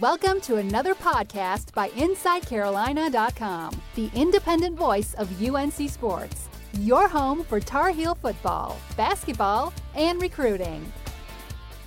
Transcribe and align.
Welcome 0.00 0.40
to 0.40 0.56
another 0.56 0.96
podcast 0.96 1.72
by 1.72 1.90
InsideCarolina.com, 1.90 3.80
the 3.94 4.10
independent 4.16 4.76
voice 4.76 5.14
of 5.14 5.40
UNC 5.40 5.88
Sports, 5.88 6.48
your 6.80 7.06
home 7.06 7.44
for 7.44 7.60
Tar 7.60 7.90
Heel 7.90 8.16
football, 8.16 8.76
basketball, 8.96 9.72
and 9.94 10.20
recruiting. 10.20 10.92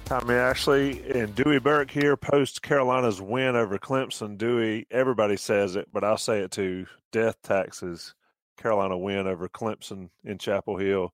Tommy 0.06 0.36
Ashley 0.36 1.04
and 1.12 1.36
Dewey 1.36 1.60
Burke 1.60 1.92
here 1.92 2.16
post 2.16 2.62
Carolina's 2.62 3.22
win 3.22 3.58
over 3.58 3.78
Clemson. 3.78 4.38
Dewey, 4.38 4.88
everybody 4.92 5.36
says 5.36 5.76
it, 5.76 5.90
but 5.92 6.06
I'll 6.06 6.18
say 6.18 6.40
it 6.40 6.52
too. 6.52 6.86
Death 7.12 7.36
taxes. 7.44 8.16
Carolina 8.58 8.98
win 8.98 9.28
over 9.28 9.50
Clemson 9.50 10.10
in 10.24 10.38
Chapel 10.38 10.78
Hill. 10.78 11.14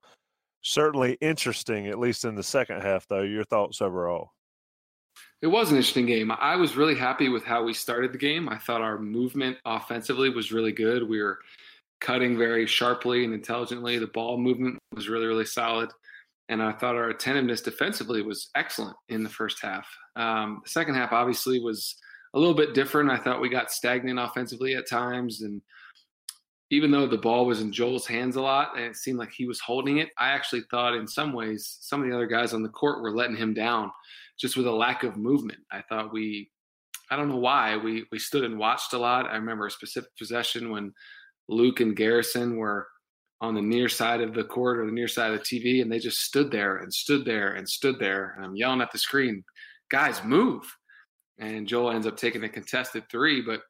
Certainly 0.62 1.18
interesting, 1.20 1.88
at 1.88 1.98
least 1.98 2.26
in 2.26 2.36
the 2.36 2.44
second 2.44 2.84
half, 2.84 3.08
though. 3.08 3.24
Your 3.24 3.44
thoughts 3.44 3.82
overall? 3.82 4.35
It 5.42 5.48
was 5.48 5.70
an 5.70 5.78
interesting 5.78 6.06
game. 6.06 6.32
I 6.32 6.56
was 6.56 6.76
really 6.76 6.96
happy 6.96 7.30
with 7.30 7.44
how 7.44 7.64
we 7.64 7.74
started 7.74 8.14
the 8.14 8.18
game. 8.18 8.50
I 8.50 8.58
thought 8.58 8.82
our 8.82 8.98
movement 8.98 9.58
offensively 9.66 10.30
was 10.30 10.52
really 10.52 10.72
good. 10.72 11.08
We 11.08 11.22
were 11.22 11.40
cutting 12.02 12.38
very 12.38 12.66
sharply 12.66 13.26
and 13.26 13.34
intelligently. 13.34 13.98
The 13.98 14.08
ball 14.08 14.38
movement 14.38 14.80
was 14.94 15.10
really, 15.10 15.28
really 15.28 15.46
solid. 15.46 15.92
And 16.50 16.62
I 16.62 16.72
thought 16.72 16.96
our 16.96 17.10
attentiveness 17.10 17.62
defensively 17.62 18.22
was 18.22 18.50
excellent 18.56 18.96
in 19.10 19.24
the 19.24 19.30
first 19.30 19.62
half. 19.62 19.88
Um, 20.16 20.62
the 20.64 20.70
second 20.70 20.96
half, 20.96 21.12
obviously, 21.12 21.60
was 21.60 21.96
a 22.34 22.40
little 22.40 22.54
bit 22.54 22.74
different. 22.74 23.10
I 23.10 23.18
thought 23.18 23.42
we 23.42 23.50
got 23.50 23.72
stagnant 23.72 24.20
offensively 24.20 24.76
at 24.76 24.88
times. 24.88 25.42
And 25.42 25.62
even 26.72 26.92
though 26.92 27.08
the 27.08 27.18
ball 27.18 27.46
was 27.46 27.62
in 27.62 27.72
Joel's 27.72 28.08
hands 28.08 28.36
a 28.36 28.42
lot 28.42 28.76
and 28.76 28.86
it 28.86 28.96
seemed 28.96 29.20
like 29.20 29.32
he 29.32 29.46
was 29.46 29.60
holding 29.60 29.98
it, 29.98 30.10
I 30.18 30.30
actually 30.30 30.64
thought 30.72 30.96
in 30.96 31.08
some 31.08 31.34
ways 31.34 31.78
some 31.82 32.02
of 32.02 32.10
the 32.10 32.16
other 32.16 32.28
guys 32.28 32.54
on 32.54 32.64
the 32.64 32.70
court 32.70 33.02
were 33.02 33.16
letting 33.16 33.36
him 33.36 33.54
down 33.54 33.92
just 34.40 34.58
with 34.58 34.66
a 34.66 34.72
lack 34.72 35.04
of 35.04 35.16
movement. 35.16 35.60
I 35.72 35.84
thought 35.88 36.12
we, 36.12 36.50
I 37.12 37.16
don't 37.16 37.30
know 37.30 37.38
why, 37.38 37.78
we, 37.78 38.06
we 38.12 38.18
stood 38.18 38.44
and 38.44 38.58
watched 38.58 38.94
a 38.94 38.98
lot. 38.98 39.30
I 39.30 39.36
remember 39.36 39.68
a 39.68 39.72
specific 39.72 40.10
possession 40.18 40.72
when 40.72 40.92
Luke 41.48 41.80
and 41.80 41.96
Garrison 41.96 42.58
were 42.58 42.88
on 43.42 43.54
the 43.54 43.62
near 43.62 43.88
side 43.88 44.22
of 44.22 44.34
the 44.34 44.44
court 44.44 44.80
or 44.80 44.86
the 44.86 44.92
near 44.92 45.08
side 45.08 45.34
of 45.34 45.40
the 45.40 45.46
TV, 45.46 45.82
and 45.82 45.92
they 45.92 46.00
just 46.00 46.22
stood 46.22 46.52
there 46.52 46.78
and 46.78 46.92
stood 46.92 47.26
there 47.26 47.54
and 47.54 47.68
stood 47.68 48.00
there. 48.00 48.34
And 48.36 48.46
I'm 48.46 48.56
yelling 48.56 48.82
at 48.82 48.92
the 48.92 48.98
screen, 48.98 49.44
guys, 49.92 50.24
move. 50.24 50.64
And 51.38 51.68
Joel 51.68 51.92
ends 51.92 52.08
up 52.08 52.18
taking 52.18 52.44
a 52.44 52.50
contested 52.50 53.04
three, 53.12 53.42
but 53.42 53.62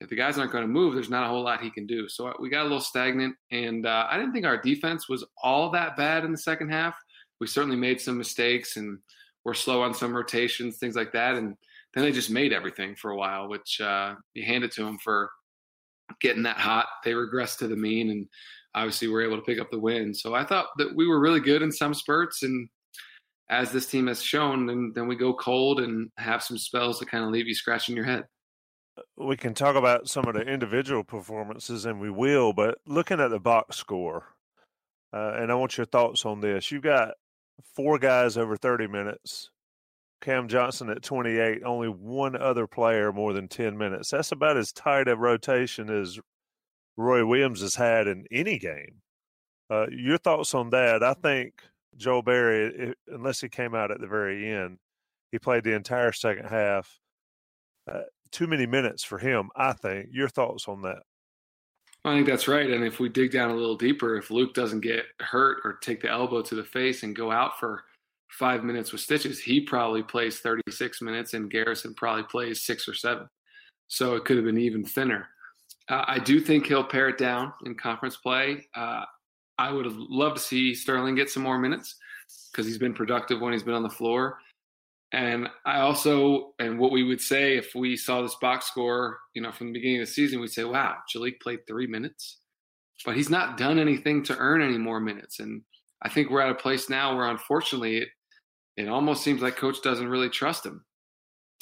if 0.00 0.08
the 0.08 0.16
guys 0.16 0.38
aren't 0.38 0.52
going 0.52 0.62
to 0.62 0.68
move, 0.68 0.94
there's 0.94 1.10
not 1.10 1.24
a 1.24 1.28
whole 1.28 1.42
lot 1.42 1.60
he 1.60 1.70
can 1.70 1.86
do. 1.86 2.08
So 2.08 2.28
uh, 2.28 2.32
we 2.38 2.48
got 2.48 2.62
a 2.62 2.68
little 2.68 2.80
stagnant, 2.80 3.34
and 3.50 3.84
uh, 3.84 4.06
I 4.08 4.16
didn't 4.16 4.32
think 4.32 4.46
our 4.46 4.60
defense 4.60 5.08
was 5.08 5.24
all 5.42 5.70
that 5.70 5.96
bad 5.96 6.24
in 6.24 6.30
the 6.30 6.38
second 6.38 6.70
half. 6.70 6.96
We 7.40 7.46
certainly 7.46 7.76
made 7.76 8.00
some 8.00 8.16
mistakes 8.16 8.76
and 8.76 8.98
were 9.44 9.54
slow 9.54 9.82
on 9.82 9.94
some 9.94 10.14
rotations, 10.14 10.78
things 10.78 10.94
like 10.94 11.12
that, 11.12 11.34
and 11.34 11.54
then 11.94 12.04
they 12.04 12.12
just 12.12 12.30
made 12.30 12.52
everything 12.52 12.94
for 12.94 13.10
a 13.10 13.16
while, 13.16 13.48
which 13.48 13.80
uh, 13.80 14.14
you 14.34 14.44
hand 14.44 14.62
it 14.62 14.72
to 14.72 14.84
them 14.84 14.98
for 15.02 15.30
getting 16.20 16.44
that 16.44 16.58
hot. 16.58 16.86
They 17.04 17.12
regressed 17.12 17.58
to 17.58 17.68
the 17.68 17.76
mean, 17.76 18.10
and 18.10 18.28
obviously 18.74 19.08
we're 19.08 19.24
able 19.24 19.36
to 19.36 19.42
pick 19.42 19.60
up 19.60 19.70
the 19.70 19.80
win. 19.80 20.14
So 20.14 20.34
I 20.34 20.44
thought 20.44 20.66
that 20.78 20.94
we 20.94 21.08
were 21.08 21.20
really 21.20 21.40
good 21.40 21.62
in 21.62 21.72
some 21.72 21.94
spurts, 21.94 22.44
and 22.44 22.68
as 23.50 23.72
this 23.72 23.86
team 23.86 24.06
has 24.06 24.22
shown, 24.22 24.66
then 24.66 24.92
then 24.94 25.08
we 25.08 25.16
go 25.16 25.34
cold 25.34 25.80
and 25.80 26.08
have 26.18 26.42
some 26.42 26.58
spells 26.58 27.00
that 27.00 27.10
kind 27.10 27.24
of 27.24 27.30
leave 27.30 27.48
you 27.48 27.54
scratching 27.54 27.96
your 27.96 28.04
head 28.04 28.24
we 29.16 29.36
can 29.36 29.54
talk 29.54 29.76
about 29.76 30.08
some 30.08 30.26
of 30.26 30.34
the 30.34 30.42
individual 30.42 31.04
performances, 31.04 31.84
and 31.84 32.00
we 32.00 32.10
will. 32.10 32.52
But 32.52 32.78
looking 32.86 33.20
at 33.20 33.28
the 33.28 33.40
box 33.40 33.76
score, 33.76 34.24
uh, 35.12 35.34
and 35.36 35.50
I 35.50 35.54
want 35.54 35.76
your 35.76 35.86
thoughts 35.86 36.24
on 36.26 36.40
this. 36.40 36.70
You've 36.70 36.82
got 36.82 37.14
four 37.74 37.98
guys 37.98 38.36
over 38.36 38.56
30 38.56 38.86
minutes. 38.86 39.50
Cam 40.20 40.48
Johnson 40.48 40.90
at 40.90 41.02
28, 41.02 41.62
only 41.64 41.88
one 41.88 42.34
other 42.36 42.66
player 42.66 43.12
more 43.12 43.32
than 43.32 43.48
10 43.48 43.78
minutes. 43.78 44.10
That's 44.10 44.32
about 44.32 44.56
as 44.56 44.72
tight 44.72 45.08
a 45.08 45.16
rotation 45.16 45.88
as 45.88 46.18
Roy 46.96 47.24
Williams 47.24 47.60
has 47.60 47.76
had 47.76 48.08
in 48.08 48.26
any 48.30 48.58
game. 48.58 49.02
Uh, 49.70 49.86
your 49.90 50.18
thoughts 50.18 50.54
on 50.54 50.70
that? 50.70 51.04
I 51.04 51.14
think 51.14 51.54
Joel 51.96 52.22
Berry, 52.22 52.94
unless 53.06 53.40
he 53.40 53.48
came 53.48 53.74
out 53.74 53.90
at 53.90 54.00
the 54.00 54.06
very 54.08 54.50
end, 54.50 54.78
he 55.30 55.38
played 55.38 55.62
the 55.62 55.74
entire 55.74 56.12
second 56.12 56.46
half. 56.46 56.98
Uh, 57.90 58.02
too 58.30 58.46
many 58.46 58.66
minutes 58.66 59.04
for 59.04 59.18
him, 59.18 59.50
I 59.56 59.72
think. 59.72 60.08
Your 60.12 60.28
thoughts 60.28 60.68
on 60.68 60.82
that? 60.82 61.02
I 62.04 62.14
think 62.14 62.26
that's 62.26 62.48
right. 62.48 62.70
And 62.70 62.84
if 62.84 63.00
we 63.00 63.08
dig 63.08 63.32
down 63.32 63.50
a 63.50 63.54
little 63.54 63.76
deeper, 63.76 64.16
if 64.16 64.30
Luke 64.30 64.54
doesn't 64.54 64.80
get 64.80 65.04
hurt 65.20 65.58
or 65.64 65.74
take 65.74 66.00
the 66.00 66.10
elbow 66.10 66.42
to 66.42 66.54
the 66.54 66.64
face 66.64 67.02
and 67.02 67.14
go 67.14 67.30
out 67.30 67.58
for 67.58 67.84
five 68.30 68.62
minutes 68.62 68.92
with 68.92 69.00
stitches, 69.00 69.40
he 69.40 69.60
probably 69.60 70.02
plays 70.02 70.38
36 70.38 71.02
minutes 71.02 71.34
and 71.34 71.50
Garrison 71.50 71.94
probably 71.94 72.22
plays 72.24 72.62
six 72.62 72.88
or 72.88 72.94
seven. 72.94 73.28
So 73.88 74.14
it 74.14 74.24
could 74.24 74.36
have 74.36 74.44
been 74.44 74.58
even 74.58 74.84
thinner. 74.84 75.28
Uh, 75.88 76.04
I 76.06 76.18
do 76.18 76.40
think 76.40 76.66
he'll 76.66 76.84
pare 76.84 77.08
it 77.08 77.18
down 77.18 77.52
in 77.64 77.74
conference 77.74 78.16
play. 78.16 78.66
Uh, 78.74 79.04
I 79.58 79.72
would 79.72 79.86
have 79.86 79.96
loved 79.96 80.36
to 80.36 80.42
see 80.42 80.74
Sterling 80.74 81.14
get 81.14 81.30
some 81.30 81.42
more 81.42 81.58
minutes 81.58 81.96
because 82.52 82.66
he's 82.66 82.78
been 82.78 82.94
productive 82.94 83.40
when 83.40 83.52
he's 83.52 83.62
been 83.62 83.74
on 83.74 83.82
the 83.82 83.90
floor. 83.90 84.38
And 85.12 85.48
I 85.64 85.80
also, 85.80 86.52
and 86.58 86.78
what 86.78 86.92
we 86.92 87.02
would 87.02 87.20
say 87.20 87.56
if 87.56 87.74
we 87.74 87.96
saw 87.96 88.20
this 88.20 88.36
box 88.40 88.66
score, 88.66 89.18
you 89.34 89.40
know, 89.40 89.52
from 89.52 89.68
the 89.68 89.72
beginning 89.72 90.02
of 90.02 90.06
the 90.06 90.12
season, 90.12 90.40
we'd 90.40 90.50
say, 90.50 90.64
wow, 90.64 90.96
Jalek 91.14 91.40
played 91.40 91.60
three 91.66 91.86
minutes, 91.86 92.38
but 93.06 93.16
he's 93.16 93.30
not 93.30 93.56
done 93.56 93.78
anything 93.78 94.22
to 94.24 94.36
earn 94.36 94.60
any 94.60 94.76
more 94.76 95.00
minutes. 95.00 95.40
And 95.40 95.62
I 96.02 96.10
think 96.10 96.30
we're 96.30 96.42
at 96.42 96.50
a 96.50 96.54
place 96.54 96.90
now 96.90 97.16
where 97.16 97.26
unfortunately 97.26 97.98
it, 97.98 98.08
it 98.76 98.88
almost 98.88 99.24
seems 99.24 99.40
like 99.40 99.56
coach 99.56 99.80
doesn't 99.82 100.08
really 100.08 100.28
trust 100.28 100.66
him. 100.66 100.84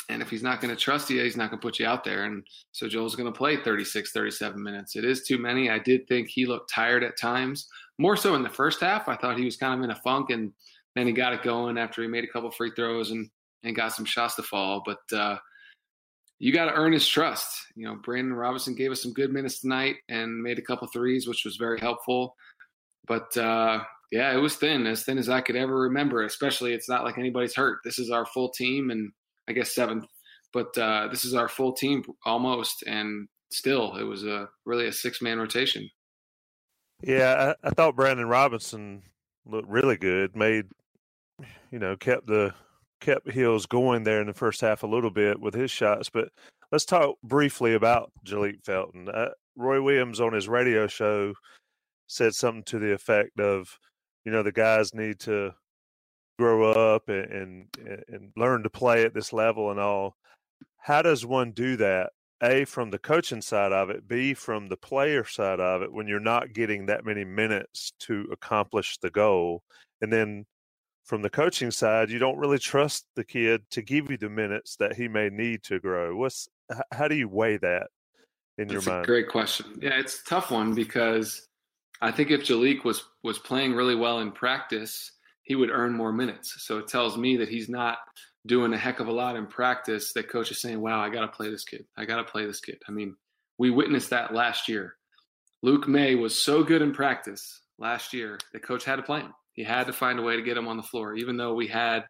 And 0.08 0.22
if 0.22 0.30
he's 0.30 0.42
not 0.42 0.60
going 0.60 0.74
to 0.74 0.80
trust 0.80 1.10
you, 1.10 1.22
he's 1.22 1.36
not 1.36 1.50
going 1.50 1.60
to 1.60 1.66
put 1.66 1.78
you 1.78 1.86
out 1.86 2.04
there. 2.04 2.24
And 2.24 2.44
so 2.72 2.88
Joel's 2.88 3.16
going 3.16 3.32
to 3.32 3.36
play 3.36 3.56
36, 3.56 4.12
37 4.12 4.62
minutes. 4.62 4.94
It 4.96 5.04
is 5.04 5.22
too 5.22 5.38
many. 5.38 5.68
I 5.70 5.78
did 5.78 6.06
think 6.06 6.28
he 6.28 6.46
looked 6.46 6.72
tired 6.72 7.02
at 7.02 7.18
times, 7.18 7.68
more 7.98 8.16
so 8.16 8.34
in 8.34 8.42
the 8.42 8.48
first 8.48 8.80
half. 8.80 9.08
I 9.08 9.16
thought 9.16 9.38
he 9.38 9.44
was 9.44 9.56
kind 9.56 9.78
of 9.78 9.84
in 9.84 9.90
a 9.90 10.00
funk 10.02 10.30
and 10.30 10.52
then 10.94 11.06
he 11.06 11.12
got 11.12 11.32
it 11.32 11.42
going 11.42 11.76
after 11.76 12.02
he 12.02 12.08
made 12.08 12.24
a 12.24 12.28
couple 12.28 12.50
free 12.50 12.70
throws 12.74 13.10
and 13.10 13.28
and 13.62 13.76
got 13.76 13.92
some 13.92 14.04
shots 14.04 14.36
to 14.36 14.42
fall. 14.42 14.82
But 14.84 15.16
uh, 15.16 15.38
you 16.38 16.52
got 16.52 16.66
to 16.66 16.74
earn 16.74 16.92
his 16.92 17.06
trust. 17.06 17.48
You 17.74 17.86
know, 17.86 17.96
Brandon 17.96 18.34
Robinson 18.34 18.74
gave 18.74 18.90
us 18.90 19.02
some 19.02 19.12
good 19.12 19.32
minutes 19.32 19.60
tonight 19.60 19.96
and 20.08 20.42
made 20.42 20.58
a 20.58 20.62
couple 20.62 20.88
threes, 20.88 21.26
which 21.26 21.44
was 21.44 21.56
very 21.56 21.80
helpful. 21.80 22.34
But 23.06 23.36
uh, 23.36 23.80
yeah, 24.10 24.32
it 24.32 24.40
was 24.40 24.56
thin, 24.56 24.86
as 24.86 25.04
thin 25.04 25.18
as 25.18 25.28
I 25.28 25.40
could 25.40 25.56
ever 25.56 25.80
remember. 25.80 26.24
Especially, 26.24 26.74
it's 26.74 26.88
not 26.88 27.04
like 27.04 27.18
anybody's 27.18 27.54
hurt. 27.54 27.78
This 27.84 27.98
is 27.98 28.10
our 28.10 28.26
full 28.26 28.50
team, 28.50 28.90
and 28.90 29.12
I 29.48 29.52
guess 29.52 29.74
seventh, 29.74 30.06
but 30.52 30.76
uh, 30.78 31.08
this 31.08 31.24
is 31.24 31.34
our 31.34 31.48
full 31.48 31.72
team 31.72 32.04
almost, 32.24 32.82
and 32.86 33.28
still, 33.50 33.96
it 33.96 34.04
was 34.04 34.24
a 34.24 34.48
really 34.64 34.86
a 34.86 34.92
six 34.92 35.22
man 35.22 35.38
rotation. 35.38 35.88
Yeah, 37.02 37.54
I, 37.62 37.68
I 37.68 37.70
thought 37.70 37.96
Brandon 37.96 38.26
Robinson 38.26 39.02
looked 39.44 39.68
really 39.68 39.96
good. 39.96 40.36
Made 40.36 40.66
you 41.70 41.78
know 41.78 41.96
kept 41.96 42.26
the 42.26 42.54
kept 43.06 43.30
Hills 43.30 43.66
going 43.66 44.02
there 44.02 44.20
in 44.20 44.26
the 44.26 44.34
first 44.34 44.60
half 44.60 44.82
a 44.82 44.88
little 44.88 45.12
bit 45.12 45.40
with 45.40 45.54
his 45.54 45.70
shots. 45.70 46.10
But 46.10 46.28
let's 46.72 46.84
talk 46.84 47.14
briefly 47.22 47.74
about 47.74 48.10
Jalek 48.26 48.64
Felton. 48.64 49.08
Uh, 49.08 49.28
Roy 49.56 49.80
Williams 49.80 50.20
on 50.20 50.32
his 50.32 50.48
radio 50.48 50.88
show 50.88 51.34
said 52.08 52.34
something 52.34 52.64
to 52.64 52.80
the 52.80 52.92
effect 52.92 53.38
of, 53.38 53.78
you 54.24 54.32
know, 54.32 54.42
the 54.42 54.50
guys 54.50 54.92
need 54.92 55.20
to 55.20 55.52
grow 56.36 56.72
up 56.72 57.08
and, 57.08 57.30
and, 57.32 57.66
and 58.08 58.32
learn 58.36 58.64
to 58.64 58.70
play 58.70 59.04
at 59.04 59.14
this 59.14 59.32
level 59.32 59.70
and 59.70 59.78
all. 59.78 60.16
How 60.78 61.00
does 61.00 61.24
one 61.24 61.52
do 61.52 61.76
that? 61.76 62.10
A 62.42 62.64
from 62.64 62.90
the 62.90 62.98
coaching 62.98 63.40
side 63.40 63.72
of 63.72 63.88
it, 63.88 64.06
B 64.08 64.34
from 64.34 64.66
the 64.66 64.76
player 64.76 65.24
side 65.24 65.60
of 65.60 65.80
it 65.82 65.92
when 65.92 66.08
you're 66.08 66.20
not 66.20 66.52
getting 66.52 66.86
that 66.86 67.04
many 67.04 67.24
minutes 67.24 67.92
to 68.00 68.26
accomplish 68.32 68.98
the 68.98 69.10
goal. 69.10 69.62
And 70.02 70.12
then 70.12 70.44
from 71.06 71.22
the 71.22 71.30
coaching 71.30 71.70
side, 71.70 72.10
you 72.10 72.18
don't 72.18 72.36
really 72.36 72.58
trust 72.58 73.06
the 73.14 73.24
kid 73.24 73.62
to 73.70 73.80
give 73.80 74.10
you 74.10 74.16
the 74.16 74.28
minutes 74.28 74.76
that 74.76 74.96
he 74.96 75.08
may 75.08 75.30
need 75.30 75.62
to 75.64 75.78
grow. 75.78 76.16
What's 76.16 76.48
how 76.92 77.08
do 77.08 77.14
you 77.14 77.28
weigh 77.28 77.56
that 77.58 77.88
in 78.58 78.68
That's 78.68 78.84
your 78.84 78.94
mind? 78.94 79.06
great 79.06 79.28
question. 79.28 79.78
Yeah, 79.80 79.98
it's 79.98 80.20
a 80.20 80.24
tough 80.24 80.50
one 80.50 80.74
because 80.74 81.46
I 82.00 82.10
think 82.10 82.30
if 82.30 82.42
Jalek 82.42 82.84
was 82.84 83.04
was 83.22 83.38
playing 83.38 83.74
really 83.74 83.94
well 83.94 84.18
in 84.18 84.32
practice, 84.32 85.12
he 85.44 85.54
would 85.54 85.70
earn 85.70 85.92
more 85.92 86.12
minutes. 86.12 86.56
So 86.66 86.78
it 86.78 86.88
tells 86.88 87.16
me 87.16 87.36
that 87.36 87.48
he's 87.48 87.68
not 87.68 87.98
doing 88.46 88.72
a 88.72 88.78
heck 88.78 88.98
of 88.98 89.06
a 89.06 89.12
lot 89.12 89.36
in 89.36 89.46
practice. 89.46 90.12
That 90.12 90.28
coach 90.28 90.50
is 90.50 90.60
saying, 90.60 90.80
"Wow, 90.80 91.00
I 91.00 91.08
got 91.08 91.20
to 91.20 91.28
play 91.28 91.50
this 91.50 91.64
kid. 91.64 91.86
I 91.96 92.04
got 92.04 92.16
to 92.16 92.24
play 92.24 92.46
this 92.46 92.60
kid." 92.60 92.82
I 92.88 92.90
mean, 92.92 93.16
we 93.58 93.70
witnessed 93.70 94.10
that 94.10 94.34
last 94.34 94.68
year. 94.68 94.96
Luke 95.62 95.86
Maye 95.86 96.16
was 96.16 96.36
so 96.36 96.64
good 96.64 96.82
in 96.82 96.92
practice 96.92 97.62
last 97.78 98.12
year 98.12 98.38
that 98.52 98.62
coach 98.62 98.84
had 98.84 98.96
to 98.96 99.02
play 99.02 99.20
him. 99.20 99.32
He 99.56 99.64
had 99.64 99.86
to 99.86 99.92
find 99.92 100.18
a 100.18 100.22
way 100.22 100.36
to 100.36 100.42
get 100.42 100.56
him 100.56 100.68
on 100.68 100.76
the 100.76 100.82
floor, 100.82 101.14
even 101.16 101.36
though 101.36 101.54
we 101.54 101.66
had 101.66 102.04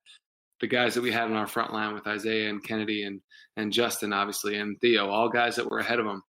the 0.60 0.66
guys 0.66 0.94
that 0.94 1.02
we 1.02 1.12
had 1.12 1.31
in 1.31 1.37
our 1.37 1.46
front 1.46 1.72
line 1.72 1.94
with 1.94 2.06
Isaiah 2.06 2.50
and 2.50 2.62
Kennedy 2.62 3.04
and 3.04 3.20
and 3.56 3.72
Justin, 3.72 4.12
obviously, 4.12 4.56
and 4.56 4.78
Theo, 4.81 5.08
all 5.08 5.28
guys 5.28 5.56
that 5.56 5.70
were 5.70 5.78
ahead 5.78 6.00
of 6.00 6.06
him. 6.06 6.22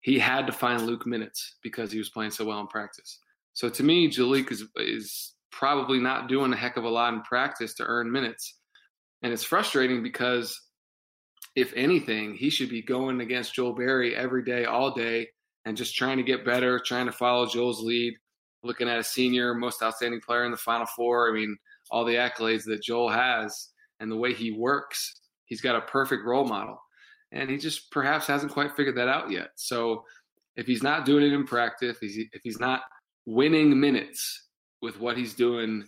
He 0.00 0.18
had 0.18 0.46
to 0.46 0.52
find 0.52 0.82
Luke 0.82 1.06
minutes 1.06 1.56
because 1.62 1.92
he 1.92 1.98
was 1.98 2.10
playing 2.10 2.32
so 2.32 2.44
well 2.44 2.60
in 2.60 2.66
practice. 2.66 3.20
So 3.52 3.68
to 3.68 3.82
me, 3.82 4.10
Jalek 4.10 4.50
is 4.50 4.64
is 4.76 5.34
probably 5.52 6.00
not 6.00 6.28
doing 6.28 6.52
a 6.52 6.56
heck 6.56 6.76
of 6.76 6.84
a 6.84 6.88
lot 6.88 7.14
in 7.14 7.22
practice 7.22 7.74
to 7.74 7.84
earn 7.84 8.10
minutes. 8.10 8.58
And 9.22 9.32
it's 9.32 9.44
frustrating 9.44 10.02
because 10.02 10.60
if 11.54 11.72
anything, 11.74 12.34
he 12.34 12.50
should 12.50 12.68
be 12.68 12.82
going 12.82 13.20
against 13.20 13.54
Joel 13.54 13.74
Berry 13.74 14.16
every 14.16 14.42
day, 14.44 14.64
all 14.64 14.92
day, 14.92 15.28
and 15.64 15.76
just 15.76 15.94
trying 15.94 16.16
to 16.16 16.24
get 16.24 16.44
better, 16.44 16.80
trying 16.80 17.06
to 17.06 17.12
follow 17.12 17.46
Joel's 17.46 17.82
lead. 17.82 18.14
Looking 18.64 18.88
at 18.88 18.98
a 18.98 19.04
senior, 19.04 19.54
most 19.54 19.82
outstanding 19.82 20.20
player 20.20 20.44
in 20.44 20.50
the 20.50 20.56
Final 20.56 20.86
Four. 20.86 21.30
I 21.30 21.32
mean, 21.32 21.56
all 21.90 22.04
the 22.04 22.14
accolades 22.14 22.64
that 22.64 22.82
Joel 22.82 23.10
has 23.10 23.68
and 24.00 24.10
the 24.10 24.16
way 24.16 24.32
he 24.32 24.52
works, 24.52 25.20
he's 25.44 25.60
got 25.60 25.76
a 25.76 25.82
perfect 25.82 26.24
role 26.24 26.46
model. 26.46 26.80
And 27.32 27.50
he 27.50 27.58
just 27.58 27.90
perhaps 27.90 28.26
hasn't 28.26 28.52
quite 28.52 28.74
figured 28.76 28.96
that 28.96 29.08
out 29.08 29.30
yet. 29.30 29.50
So 29.56 30.04
if 30.56 30.66
he's 30.66 30.82
not 30.82 31.04
doing 31.04 31.24
it 31.24 31.32
in 31.32 31.44
practice, 31.44 31.98
if 32.00 32.42
he's 32.42 32.60
not 32.60 32.82
winning 33.26 33.78
minutes 33.78 34.46
with 34.82 34.98
what 35.00 35.16
he's 35.16 35.34
doing 35.34 35.84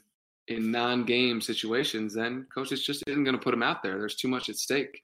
in 0.48 0.70
non-game 0.70 1.40
situations, 1.40 2.14
then 2.14 2.46
coaches 2.54 2.84
just 2.84 3.02
isn't 3.06 3.24
going 3.24 3.36
to 3.36 3.42
put 3.42 3.54
him 3.54 3.62
out 3.62 3.82
there. 3.82 3.98
There's 3.98 4.16
too 4.16 4.28
much 4.28 4.48
at 4.48 4.56
stake. 4.56 5.02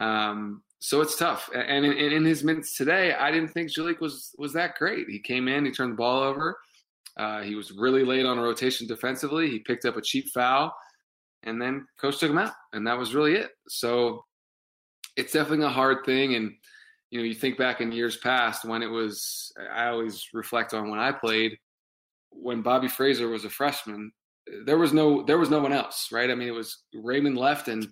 Um, 0.00 0.62
so 0.80 1.00
it's 1.00 1.16
tough. 1.16 1.50
And 1.54 1.84
in, 1.84 1.92
in, 1.92 2.24
his 2.24 2.44
minutes 2.44 2.76
today, 2.76 3.12
I 3.14 3.32
didn't 3.32 3.48
think 3.48 3.70
Jalek 3.70 4.00
was 4.00 4.34
was 4.38 4.52
that 4.52 4.76
great. 4.76 5.08
He 5.08 5.18
came 5.18 5.48
in, 5.48 5.64
he 5.64 5.72
turned 5.72 5.92
the 5.92 5.96
ball 5.96 6.22
over. 6.22 6.58
Uh, 7.18 7.42
he 7.42 7.54
was 7.54 7.72
really 7.72 8.04
late 8.04 8.24
on 8.24 8.38
a 8.38 8.42
rotation 8.42 8.86
defensively. 8.86 9.50
He 9.50 9.58
picked 9.58 9.84
up 9.84 9.96
a 9.96 10.02
cheap 10.02 10.28
foul, 10.32 10.72
and 11.42 11.60
then 11.60 11.86
coach 12.00 12.18
took 12.18 12.30
him 12.30 12.38
out, 12.38 12.52
and 12.72 12.86
that 12.86 12.98
was 12.98 13.14
really 13.14 13.34
it. 13.34 13.50
So 13.68 14.24
it's 15.16 15.32
definitely 15.32 15.66
a 15.66 15.70
hard 15.70 16.04
thing. 16.06 16.36
And 16.36 16.52
you 17.10 17.18
know, 17.18 17.24
you 17.24 17.34
think 17.34 17.58
back 17.58 17.80
in 17.80 17.90
years 17.90 18.16
past 18.18 18.64
when 18.64 18.82
it 18.82 18.90
was. 18.90 19.52
I 19.72 19.88
always 19.88 20.28
reflect 20.32 20.74
on 20.74 20.90
when 20.90 21.00
I 21.00 21.12
played. 21.12 21.58
When 22.30 22.62
Bobby 22.62 22.88
Frasor 22.88 23.30
was 23.30 23.44
a 23.44 23.50
freshman, 23.50 24.12
there 24.64 24.78
was 24.78 24.92
no 24.92 25.24
there 25.24 25.38
was 25.38 25.50
no 25.50 25.60
one 25.60 25.72
else, 25.72 26.08
right? 26.12 26.30
I 26.30 26.34
mean, 26.34 26.48
it 26.48 26.54
was 26.54 26.84
Raymond 26.94 27.36
left 27.36 27.68
and 27.68 27.88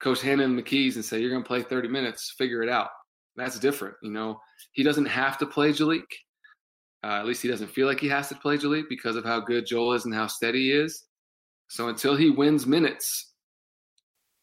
coach 0.00 0.20
him 0.20 0.40
the 0.56 0.62
and 0.96 1.04
say, 1.04 1.20
"You're 1.20 1.30
going 1.30 1.42
to 1.42 1.46
play 1.46 1.62
30 1.62 1.88
minutes. 1.88 2.34
Figure 2.38 2.62
it 2.62 2.68
out." 2.68 2.88
That's 3.36 3.58
different. 3.58 3.96
You 4.02 4.12
know, 4.12 4.40
he 4.72 4.82
doesn't 4.82 5.06
have 5.06 5.38
to 5.38 5.46
play 5.46 5.72
Jalek. 5.72 6.04
Uh, 7.04 7.18
at 7.18 7.26
least 7.26 7.42
he 7.42 7.48
doesn't 7.48 7.68
feel 7.68 7.86
like 7.86 8.00
he 8.00 8.08
has 8.08 8.30
to 8.30 8.34
play 8.34 8.56
Jalek 8.56 8.88
because 8.88 9.14
of 9.14 9.26
how 9.26 9.38
good 9.38 9.66
Joel 9.66 9.92
is 9.92 10.06
and 10.06 10.14
how 10.14 10.26
steady 10.26 10.60
he 10.60 10.72
is. 10.72 11.04
So 11.68 11.88
until 11.88 12.16
he 12.16 12.30
wins 12.30 12.66
minutes, 12.66 13.34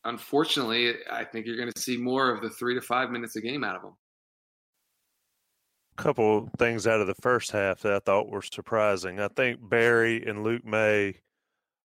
unfortunately, 0.05 0.93
I 1.11 1.23
think 1.23 1.47
you're 1.47 1.57
going 1.57 1.71
to 1.71 1.81
see 1.81 1.97
more 1.97 2.29
of 2.29 2.43
the 2.43 2.51
three 2.51 2.75
to 2.75 2.81
five 2.81 3.09
minutes 3.09 3.35
a 3.35 3.41
game 3.41 3.63
out 3.63 3.77
of 3.77 3.83
him. 3.83 3.93
A 5.97 6.03
couple 6.03 6.51
things 6.59 6.85
out 6.85 7.01
of 7.01 7.07
the 7.07 7.15
first 7.15 7.49
half 7.49 7.79
that 7.79 7.93
I 7.93 7.99
thought 7.99 8.29
were 8.29 8.43
surprising. 8.43 9.19
I 9.19 9.29
think 9.29 9.57
Berry 9.67 10.23
and 10.23 10.43
Luke 10.43 10.63
Maye, 10.63 11.15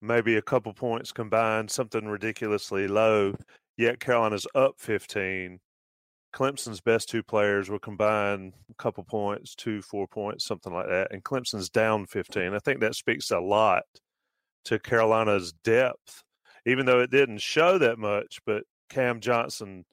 maybe 0.01 0.37
a 0.37 0.41
couple 0.41 0.73
points 0.73 1.11
combined, 1.11 1.69
something 1.69 2.07
ridiculously 2.07 2.87
low. 2.87 3.35
Yet 3.77 3.99
Carolina's 3.99 4.47
up 4.55 4.75
15. 4.79 5.59
Clemson's 6.35 6.81
best 6.81 7.07
two 7.07 7.23
players 7.23 7.69
will 7.69 7.79
combine 7.79 8.51
a 8.69 8.73
couple 8.73 9.05
points, 9.05 9.55
two, 9.55 9.81
four 9.81 10.05
points, 10.05 10.43
something 10.43 10.73
like 10.73 10.87
that. 10.87 11.07
And 11.11 11.23
Clemson's 11.23 11.69
down 11.69 12.05
15. 12.07 12.53
I 12.53 12.59
think 12.59 12.81
that 12.81 12.95
speaks 12.95 13.31
a 13.31 13.39
lot 13.39 13.83
to 14.65 14.77
Carolina's 14.77 15.53
depth, 15.63 16.23
even 16.65 16.85
though 16.85 16.99
it 16.99 17.09
didn't 17.09 17.37
show 17.37 17.77
that 17.77 17.97
much. 17.97 18.39
But 18.45 18.63
Cam 18.89 19.21
Johnson 19.21 19.85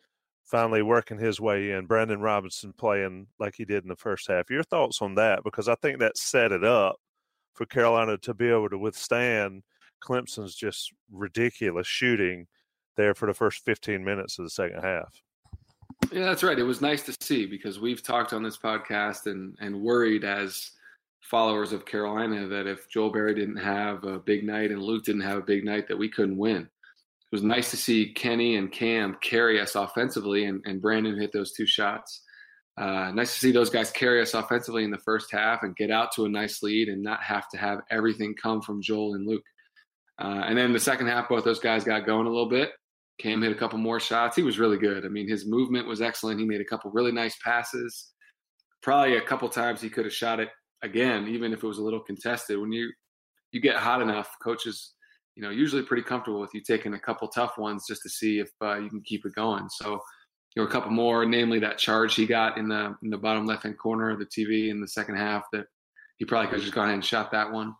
finally 0.44 0.82
working 0.82 1.16
his 1.16 1.40
way 1.40 1.70
in, 1.70 1.86
Brandon 1.86 2.20
Robinson 2.20 2.74
playing 2.76 3.28
like 3.38 3.54
he 3.56 3.64
did 3.64 3.84
in 3.84 3.88
the 3.88 3.94
first 3.94 4.26
half. 4.28 4.50
Your 4.50 4.64
thoughts 4.64 5.00
on 5.00 5.14
that? 5.14 5.44
Because 5.44 5.68
I 5.68 5.76
think 5.76 6.00
that 6.00 6.18
set 6.18 6.50
it 6.50 6.64
up 6.64 6.96
for 7.54 7.66
Carolina 7.66 8.18
to 8.18 8.34
be 8.34 8.48
able 8.48 8.68
to 8.68 8.78
withstand 8.78 9.62
Clemson's 10.02 10.56
just 10.56 10.92
ridiculous 11.12 11.86
shooting 11.86 12.48
there 12.96 13.14
for 13.14 13.26
the 13.26 13.34
first 13.34 13.64
15 13.64 14.04
minutes 14.04 14.40
of 14.40 14.44
the 14.44 14.50
second 14.50 14.82
half. 14.82 15.22
Yeah, 16.10 16.24
that's 16.24 16.42
right. 16.42 16.58
It 16.58 16.64
was 16.64 16.80
nice 16.80 17.02
to 17.04 17.14
see 17.20 17.46
because 17.46 17.80
we've 17.80 18.02
talked 18.02 18.32
on 18.32 18.42
this 18.42 18.58
podcast 18.58 19.26
and 19.26 19.56
and 19.60 19.80
worried 19.80 20.24
as 20.24 20.72
followers 21.22 21.72
of 21.72 21.86
Carolina 21.86 22.46
that 22.48 22.66
if 22.66 22.88
Joel 22.90 23.10
Berry 23.10 23.34
didn't 23.34 23.56
have 23.56 24.04
a 24.04 24.18
big 24.18 24.44
night 24.44 24.70
and 24.70 24.82
Luke 24.82 25.04
didn't 25.04 25.22
have 25.22 25.38
a 25.38 25.42
big 25.42 25.64
night 25.64 25.88
that 25.88 25.98
we 25.98 26.10
couldn't 26.10 26.36
win. 26.36 26.62
It 26.62 27.36
was 27.36 27.42
nice 27.42 27.70
to 27.70 27.76
see 27.76 28.12
Kenny 28.12 28.56
and 28.56 28.70
Cam 28.70 29.16
carry 29.22 29.58
us 29.58 29.74
offensively 29.74 30.44
and, 30.44 30.60
and 30.66 30.82
Brandon 30.82 31.18
hit 31.18 31.32
those 31.32 31.52
two 31.52 31.66
shots. 31.66 32.22
Uh, 32.78 33.10
nice 33.12 33.32
to 33.32 33.40
see 33.40 33.52
those 33.52 33.70
guys 33.70 33.90
carry 33.90 34.20
us 34.20 34.34
offensively 34.34 34.84
in 34.84 34.90
the 34.90 34.98
first 34.98 35.30
half 35.32 35.62
and 35.62 35.76
get 35.76 35.90
out 35.90 36.12
to 36.12 36.24
a 36.24 36.28
nice 36.28 36.62
lead 36.62 36.88
and 36.88 37.02
not 37.02 37.22
have 37.22 37.48
to 37.50 37.56
have 37.56 37.80
everything 37.90 38.34
come 38.40 38.60
from 38.60 38.82
Joel 38.82 39.14
and 39.14 39.26
Luke. 39.26 39.44
Uh, 40.20 40.42
and 40.46 40.58
then 40.58 40.72
the 40.72 40.80
second 40.80 41.06
half, 41.06 41.28
both 41.28 41.44
those 41.44 41.58
guys 41.58 41.84
got 41.84 42.06
going 42.06 42.26
a 42.26 42.30
little 42.30 42.48
bit. 42.48 42.72
Cam 43.22 43.40
hit 43.40 43.52
a 43.52 43.56
couple 43.56 43.78
more 43.78 44.00
shots. 44.00 44.34
He 44.34 44.42
was 44.42 44.58
really 44.58 44.76
good. 44.76 45.06
I 45.06 45.08
mean, 45.08 45.28
his 45.28 45.46
movement 45.46 45.86
was 45.86 46.02
excellent. 46.02 46.40
He 46.40 46.44
made 46.44 46.60
a 46.60 46.64
couple 46.64 46.90
really 46.90 47.12
nice 47.12 47.36
passes. 47.44 48.10
Probably 48.82 49.16
a 49.16 49.20
couple 49.20 49.48
times 49.48 49.80
he 49.80 49.88
could 49.88 50.04
have 50.04 50.12
shot 50.12 50.40
it 50.40 50.48
again, 50.82 51.28
even 51.28 51.52
if 51.52 51.62
it 51.62 51.66
was 51.66 51.78
a 51.78 51.82
little 51.82 52.00
contested. 52.00 52.58
When 52.58 52.72
you 52.72 52.90
you 53.52 53.60
get 53.60 53.76
hot 53.76 54.02
enough, 54.02 54.28
coaches, 54.42 54.94
you 55.36 55.42
know, 55.42 55.50
usually 55.50 55.82
pretty 55.82 56.02
comfortable 56.02 56.40
with 56.40 56.52
you 56.52 56.62
taking 56.62 56.94
a 56.94 56.98
couple 56.98 57.28
tough 57.28 57.58
ones 57.58 57.84
just 57.86 58.02
to 58.02 58.08
see 58.08 58.40
if 58.40 58.50
uh, 58.60 58.78
you 58.78 58.90
can 58.90 59.02
keep 59.02 59.24
it 59.24 59.34
going. 59.36 59.68
So, 59.68 60.00
you 60.56 60.62
know, 60.62 60.68
a 60.68 60.70
couple 60.70 60.90
more, 60.90 61.24
namely 61.24 61.60
that 61.60 61.78
charge 61.78 62.16
he 62.16 62.26
got 62.26 62.58
in 62.58 62.68
the 62.68 62.96
in 63.04 63.10
the 63.10 63.18
bottom 63.18 63.46
left 63.46 63.62
hand 63.62 63.78
corner 63.78 64.10
of 64.10 64.18
the 64.18 64.26
TV 64.26 64.68
in 64.68 64.80
the 64.80 64.88
second 64.88 65.14
half 65.16 65.44
that 65.52 65.66
he 66.16 66.24
probably 66.24 66.48
could 66.48 66.56
have 66.56 66.62
just 66.62 66.74
gone 66.74 66.86
ahead 66.86 66.94
and 66.94 67.04
shot 67.04 67.30
that 67.30 67.52
one. 67.52 67.72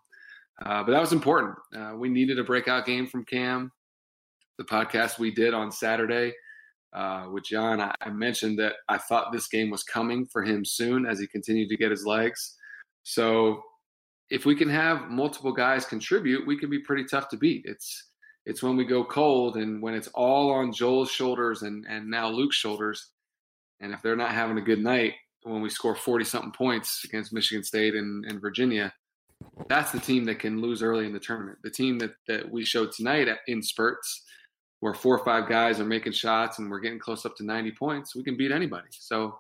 Uh, 0.65 0.85
but 0.85 0.93
that 0.93 1.01
was 1.01 1.13
important. 1.13 1.57
Uh, 1.77 1.95
we 1.97 2.09
needed 2.09 2.39
a 2.39 2.45
breakout 2.45 2.87
game 2.87 3.09
from 3.09 3.25
Cam. 3.25 3.73
The 4.59 4.65
podcast 4.65 5.19
we 5.19 5.31
did 5.31 5.55
on 5.55 5.73
Saturday 5.73 6.33
uh, 6.95 7.27
with 7.33 7.45
John, 7.45 7.81
I, 7.81 7.95
I, 8.03 8.11
mentioned 8.11 8.59
that 8.59 8.75
I 8.89 8.99
thought 8.99 9.33
this 9.33 9.49
game 9.49 9.71
was 9.71 9.83
coming 9.83 10.27
for 10.27 10.43
him 10.43 10.65
soon 10.65 11.07
as 11.07 11.19
he 11.19 11.27
continued 11.27 11.71
to 11.71 11.77
get 11.77 11.91
his 11.91 12.05
legs. 12.05 12.57
So 13.03 13.63
if 14.29 14.45
we 14.45 14.55
can 14.55 14.69
have 14.69 15.09
multiple 15.09 15.53
guys 15.53 15.87
contribute, 15.87 16.47
we 16.47 16.59
can 16.59 16.69
be 16.69 16.81
pretty 16.81 17.05
tough 17.05 17.29
to 17.31 17.37
beat. 17.37 17.63
It's 17.65 18.11
it's 18.45 18.63
when 18.63 18.77
we 18.77 18.85
go 18.85 19.05
cold 19.05 19.57
and 19.57 19.81
when 19.81 19.95
it's 19.95 20.09
all 20.09 20.51
on 20.51 20.73
Joel's 20.73 21.11
shoulders 21.11 21.63
and 21.63 21.87
and 21.89 22.11
now 22.11 22.29
Luke's 22.29 22.57
shoulders, 22.57 23.11
and 23.81 23.93
if 23.93 24.03
they're 24.03 24.17
not 24.17 24.33
having 24.33 24.59
a 24.59 24.63
good 24.63 24.83
night 24.83 25.15
when 25.45 25.63
we 25.63 25.71
score 25.71 25.95
forty 25.95 26.25
something 26.25 26.53
points 26.53 27.03
against 27.05 27.33
Michigan 27.33 27.65
State 27.65 27.95
and, 27.95 28.25
and 28.27 28.41
Virginia, 28.41 28.93
that's 29.69 29.93
the 29.93 30.01
team 30.01 30.25
that 30.25 30.39
can 30.39 30.61
lose 30.61 30.83
early 30.83 31.07
in 31.07 31.13
the 31.13 31.21
tournament. 31.21 31.59
The 31.63 31.71
team 31.71 31.99
that, 31.99 32.13
that 32.29 32.51
we 32.51 32.65
showed 32.65 32.93
tonight 32.93 33.29
in 33.47 33.63
spurts, 33.63 34.25
where 34.83 34.95
four 34.95 35.17
or 35.17 35.25
five 35.25 35.49
guys 35.49 35.79
are 35.79 35.85
making 35.85 36.11
shots 36.11 36.59
and 36.59 36.69
we're 36.69 36.81
getting 36.81 36.99
close 36.99 37.25
up 37.25 37.37
to 37.37 37.45
90 37.45 37.71
points, 37.71 38.17
we 38.17 38.25
can 38.25 38.37
beat 38.37 38.51
anybody. 38.51 38.89
So 38.91 39.39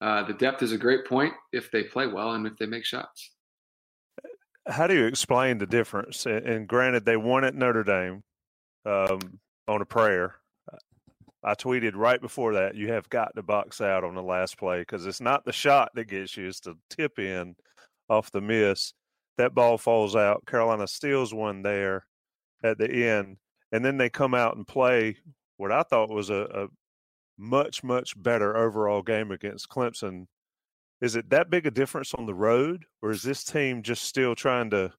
uh, 0.00 0.22
the 0.22 0.32
depth 0.32 0.62
is 0.62 0.72
a 0.72 0.78
great 0.78 1.04
point 1.04 1.34
if 1.52 1.70
they 1.70 1.82
play 1.82 2.06
well 2.06 2.32
and 2.32 2.46
if 2.46 2.56
they 2.56 2.64
make 2.64 2.86
shots. 2.86 3.32
How 4.66 4.86
do 4.86 4.94
you 4.94 5.04
explain 5.04 5.58
the 5.58 5.66
difference? 5.66 6.24
And 6.24 6.66
granted, 6.66 7.04
they 7.04 7.18
won 7.18 7.44
at 7.44 7.54
Notre 7.54 7.84
Dame 7.84 8.22
um, 8.86 9.20
on 9.68 9.82
a 9.82 9.84
prayer. 9.84 10.36
I 11.44 11.54
tweeted 11.54 11.92
right 11.94 12.20
before 12.20 12.54
that, 12.54 12.74
you 12.74 12.90
have 12.90 13.06
got 13.10 13.34
to 13.36 13.42
box 13.42 13.82
out 13.82 14.02
on 14.02 14.14
the 14.14 14.22
last 14.22 14.56
play 14.56 14.80
because 14.80 15.04
it's 15.04 15.20
not 15.20 15.44
the 15.44 15.52
shot 15.52 15.90
that 15.94 16.08
gets 16.08 16.38
you, 16.38 16.46
it's 16.48 16.60
the 16.60 16.74
tip 16.88 17.18
in 17.18 17.54
off 18.08 18.30
the 18.30 18.40
miss 18.40 18.94
that 19.36 19.54
ball 19.54 19.76
falls 19.76 20.16
out. 20.16 20.46
Carolina 20.46 20.86
steals 20.86 21.34
one 21.34 21.62
there 21.62 22.06
at 22.64 22.78
the 22.78 23.08
end, 23.08 23.36
and 23.72 23.84
then 23.84 23.96
they 23.96 24.08
come 24.10 24.34
out 24.34 24.56
and 24.56 24.66
play 24.66 25.16
what 25.56 25.72
I 25.72 25.82
thought 25.82 26.10
was 26.10 26.30
a, 26.30 26.46
a 26.54 26.68
much 27.38 27.82
much 27.82 28.20
better 28.20 28.56
overall 28.56 29.02
game 29.02 29.30
against 29.30 29.68
Clemson. 29.68 30.26
Is 31.00 31.16
it 31.16 31.30
that 31.30 31.48
big 31.50 31.66
a 31.66 31.70
difference 31.70 32.12
on 32.14 32.26
the 32.26 32.34
road, 32.34 32.84
or 33.02 33.10
is 33.10 33.22
this 33.22 33.44
team 33.44 33.82
just 33.82 34.04
still 34.04 34.34
trying 34.34 34.70
to 34.70 34.92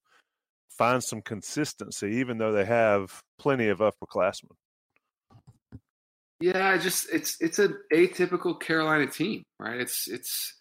find 0.69 1.03
some 1.03 1.21
consistency, 1.21 2.07
even 2.15 2.37
though 2.37 2.51
they 2.51 2.65
have 2.65 3.21
plenty 3.37 3.67
of 3.67 3.79
upperclassmen? 3.79 4.55
Yeah, 6.39 6.75
just 6.77 7.07
it's 7.13 7.37
it's 7.39 7.59
a 7.59 7.69
atypical 7.93 8.59
Carolina 8.59 9.05
team, 9.05 9.43
right? 9.59 9.79
It's 9.79 10.07
it's 10.07 10.55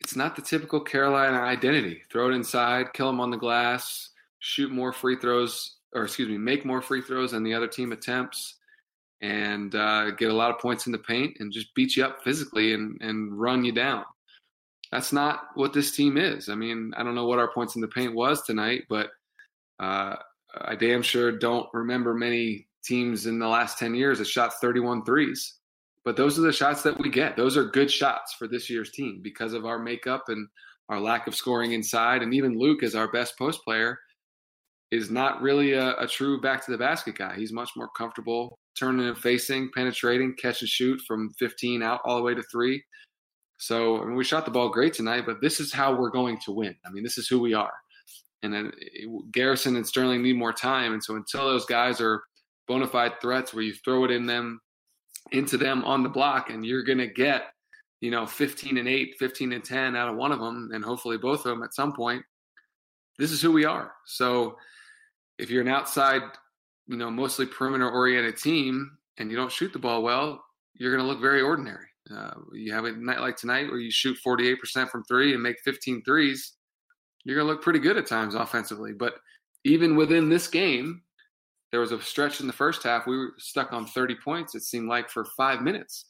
it's 0.00 0.14
not 0.14 0.36
the 0.36 0.42
typical 0.42 0.80
Carolina 0.80 1.38
identity. 1.38 2.02
Throw 2.10 2.30
it 2.30 2.34
inside, 2.34 2.92
kill 2.92 3.08
them 3.08 3.20
on 3.20 3.30
the 3.30 3.36
glass, 3.36 4.10
shoot 4.38 4.70
more 4.70 4.92
free 4.92 5.16
throws, 5.16 5.77
or 5.94 6.04
excuse 6.04 6.28
me, 6.28 6.38
make 6.38 6.64
more 6.64 6.82
free 6.82 7.02
throws 7.02 7.32
than 7.32 7.42
the 7.42 7.54
other 7.54 7.68
team 7.68 7.92
attempts, 7.92 8.56
and 9.20 9.74
uh, 9.74 10.10
get 10.12 10.30
a 10.30 10.34
lot 10.34 10.50
of 10.50 10.58
points 10.58 10.86
in 10.86 10.92
the 10.92 10.98
paint 10.98 11.36
and 11.40 11.52
just 11.52 11.74
beat 11.74 11.96
you 11.96 12.04
up 12.04 12.22
physically 12.22 12.74
and, 12.74 13.00
and 13.00 13.38
run 13.38 13.64
you 13.64 13.72
down. 13.72 14.04
That's 14.92 15.12
not 15.12 15.48
what 15.54 15.72
this 15.72 15.94
team 15.94 16.16
is. 16.16 16.48
I 16.48 16.54
mean, 16.54 16.92
I 16.96 17.02
don't 17.02 17.14
know 17.14 17.26
what 17.26 17.38
our 17.38 17.52
points 17.52 17.74
in 17.74 17.82
the 17.82 17.88
paint 17.88 18.14
was 18.14 18.42
tonight, 18.42 18.84
but 18.88 19.10
uh, 19.80 20.16
I 20.54 20.74
damn 20.76 21.02
sure 21.02 21.32
don't 21.32 21.68
remember 21.72 22.14
many 22.14 22.68
teams 22.84 23.26
in 23.26 23.38
the 23.38 23.48
last 23.48 23.78
10 23.78 23.94
years 23.94 24.18
that 24.18 24.26
shot 24.26 24.54
31 24.60 25.04
threes. 25.04 25.54
But 26.04 26.16
those 26.16 26.38
are 26.38 26.42
the 26.42 26.52
shots 26.52 26.82
that 26.82 26.98
we 26.98 27.10
get. 27.10 27.36
Those 27.36 27.56
are 27.56 27.64
good 27.64 27.90
shots 27.90 28.32
for 28.32 28.48
this 28.48 28.70
year's 28.70 28.92
team 28.92 29.20
because 29.22 29.52
of 29.52 29.66
our 29.66 29.78
makeup 29.78 30.24
and 30.28 30.48
our 30.88 31.00
lack 31.00 31.26
of 31.26 31.34
scoring 31.34 31.72
inside. 31.72 32.22
And 32.22 32.32
even 32.32 32.58
Luke 32.58 32.82
is 32.82 32.94
our 32.94 33.10
best 33.10 33.36
post 33.36 33.62
player. 33.62 33.98
Is 34.90 35.10
not 35.10 35.42
really 35.42 35.72
a, 35.72 35.94
a, 35.98 36.06
true 36.06 36.40
back 36.40 36.64
to 36.64 36.70
the 36.70 36.78
basket 36.78 37.16
guy. 37.16 37.34
He's 37.36 37.52
much 37.52 37.70
more 37.76 37.88
comfortable 37.96 38.58
turning 38.78 39.06
and 39.06 39.18
facing, 39.18 39.70
penetrating, 39.74 40.34
catch 40.40 40.62
and 40.62 40.68
shoot 40.68 41.00
from 41.06 41.30
15 41.38 41.82
out 41.82 42.00
all 42.04 42.16
the 42.16 42.22
way 42.22 42.34
to 42.34 42.42
three. 42.44 42.82
So 43.58 44.00
I 44.00 44.06
mean, 44.06 44.14
we 44.14 44.24
shot 44.24 44.44
the 44.44 44.50
ball 44.50 44.68
great 44.68 44.94
tonight, 44.94 45.24
but 45.26 45.40
this 45.42 45.60
is 45.60 45.72
how 45.72 45.94
we're 45.94 46.10
going 46.10 46.38
to 46.44 46.52
win. 46.52 46.74
I 46.86 46.90
mean, 46.90 47.02
this 47.02 47.18
is 47.18 47.28
who 47.28 47.40
we 47.40 47.54
are. 47.54 47.72
And 48.42 48.54
then 48.54 48.72
it, 48.80 49.32
Garrison 49.32 49.76
and 49.76 49.86
Sterling 49.86 50.22
need 50.22 50.36
more 50.36 50.52
time. 50.52 50.92
And 50.92 51.02
so 51.02 51.16
until 51.16 51.44
those 51.44 51.66
guys 51.66 52.00
are 52.00 52.22
bona 52.68 52.86
fide 52.86 53.20
threats 53.20 53.52
where 53.52 53.64
you 53.64 53.74
throw 53.84 54.04
it 54.04 54.10
in 54.10 54.26
them, 54.26 54.60
into 55.32 55.56
them 55.56 55.84
on 55.84 56.02
the 56.02 56.08
block, 56.08 56.50
and 56.50 56.64
you're 56.64 56.84
going 56.84 56.98
to 56.98 57.08
get, 57.08 57.46
you 58.00 58.12
know, 58.12 58.26
15 58.26 58.78
and 58.78 58.88
8, 58.88 59.16
15 59.18 59.52
and 59.52 59.64
10 59.64 59.96
out 59.96 60.08
of 60.08 60.16
one 60.16 60.30
of 60.30 60.38
them, 60.38 60.70
and 60.72 60.84
hopefully 60.84 61.18
both 61.18 61.40
of 61.40 61.50
them 61.50 61.64
at 61.64 61.74
some 61.74 61.92
point. 61.92 62.22
This 63.18 63.32
is 63.32 63.42
who 63.42 63.50
we 63.50 63.64
are. 63.64 63.92
So 64.06 64.56
if 65.38 65.50
you're 65.50 65.62
an 65.62 65.68
outside, 65.68 66.22
you 66.86 66.96
know, 66.96 67.10
mostly 67.10 67.46
perimeter 67.46 67.88
oriented 67.90 68.36
team 68.36 68.98
and 69.18 69.30
you 69.30 69.36
don't 69.36 69.52
shoot 69.52 69.72
the 69.72 69.78
ball 69.78 70.02
well, 70.02 70.42
you're 70.74 70.94
going 70.94 71.04
to 71.04 71.08
look 71.08 71.20
very 71.20 71.40
ordinary. 71.40 71.86
Uh, 72.14 72.30
you 72.52 72.72
have 72.72 72.84
a 72.84 72.92
night 72.92 73.20
like 73.20 73.36
tonight 73.36 73.68
where 73.68 73.78
you 73.78 73.90
shoot 73.90 74.16
48% 74.26 74.88
from 74.88 75.04
three 75.04 75.34
and 75.34 75.42
make 75.42 75.60
15 75.64 76.02
threes, 76.04 76.54
you're 77.24 77.36
going 77.36 77.46
to 77.46 77.52
look 77.52 77.62
pretty 77.62 77.78
good 77.78 77.96
at 77.96 78.06
times 78.06 78.34
offensively. 78.34 78.92
But 78.92 79.14
even 79.64 79.96
within 79.96 80.28
this 80.28 80.48
game, 80.48 81.02
there 81.70 81.80
was 81.80 81.92
a 81.92 82.00
stretch 82.00 82.40
in 82.40 82.46
the 82.46 82.52
first 82.52 82.82
half. 82.82 83.06
We 83.06 83.18
were 83.18 83.34
stuck 83.38 83.72
on 83.72 83.86
30 83.86 84.16
points, 84.24 84.54
it 84.54 84.62
seemed 84.62 84.88
like, 84.88 85.10
for 85.10 85.26
five 85.36 85.60
minutes 85.60 86.06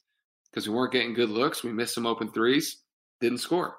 because 0.50 0.68
we 0.68 0.75
weren't 0.75 0.92
getting 0.92 1.14
good 1.14 1.30
looks. 1.30 1.64
We 1.64 1.73
missed 1.73 1.94
some 1.94 2.06
open 2.06 2.30
threes, 2.30 2.78
didn't 3.20 3.38
score. 3.38 3.76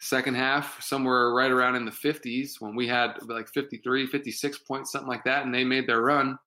Second 0.00 0.34
half, 0.34 0.82
somewhere 0.82 1.32
right 1.32 1.50
around 1.50 1.76
in 1.76 1.84
the 1.84 1.90
50s, 1.90 2.60
when 2.60 2.76
we 2.76 2.86
had 2.86 3.14
like 3.28 3.48
53, 3.48 4.06
56 4.06 4.58
points, 4.58 4.92
something 4.92 5.08
like 5.08 5.24
that, 5.24 5.44
and 5.44 5.54
they 5.54 5.64
made 5.64 5.86
their 5.86 6.02
run. 6.02 6.38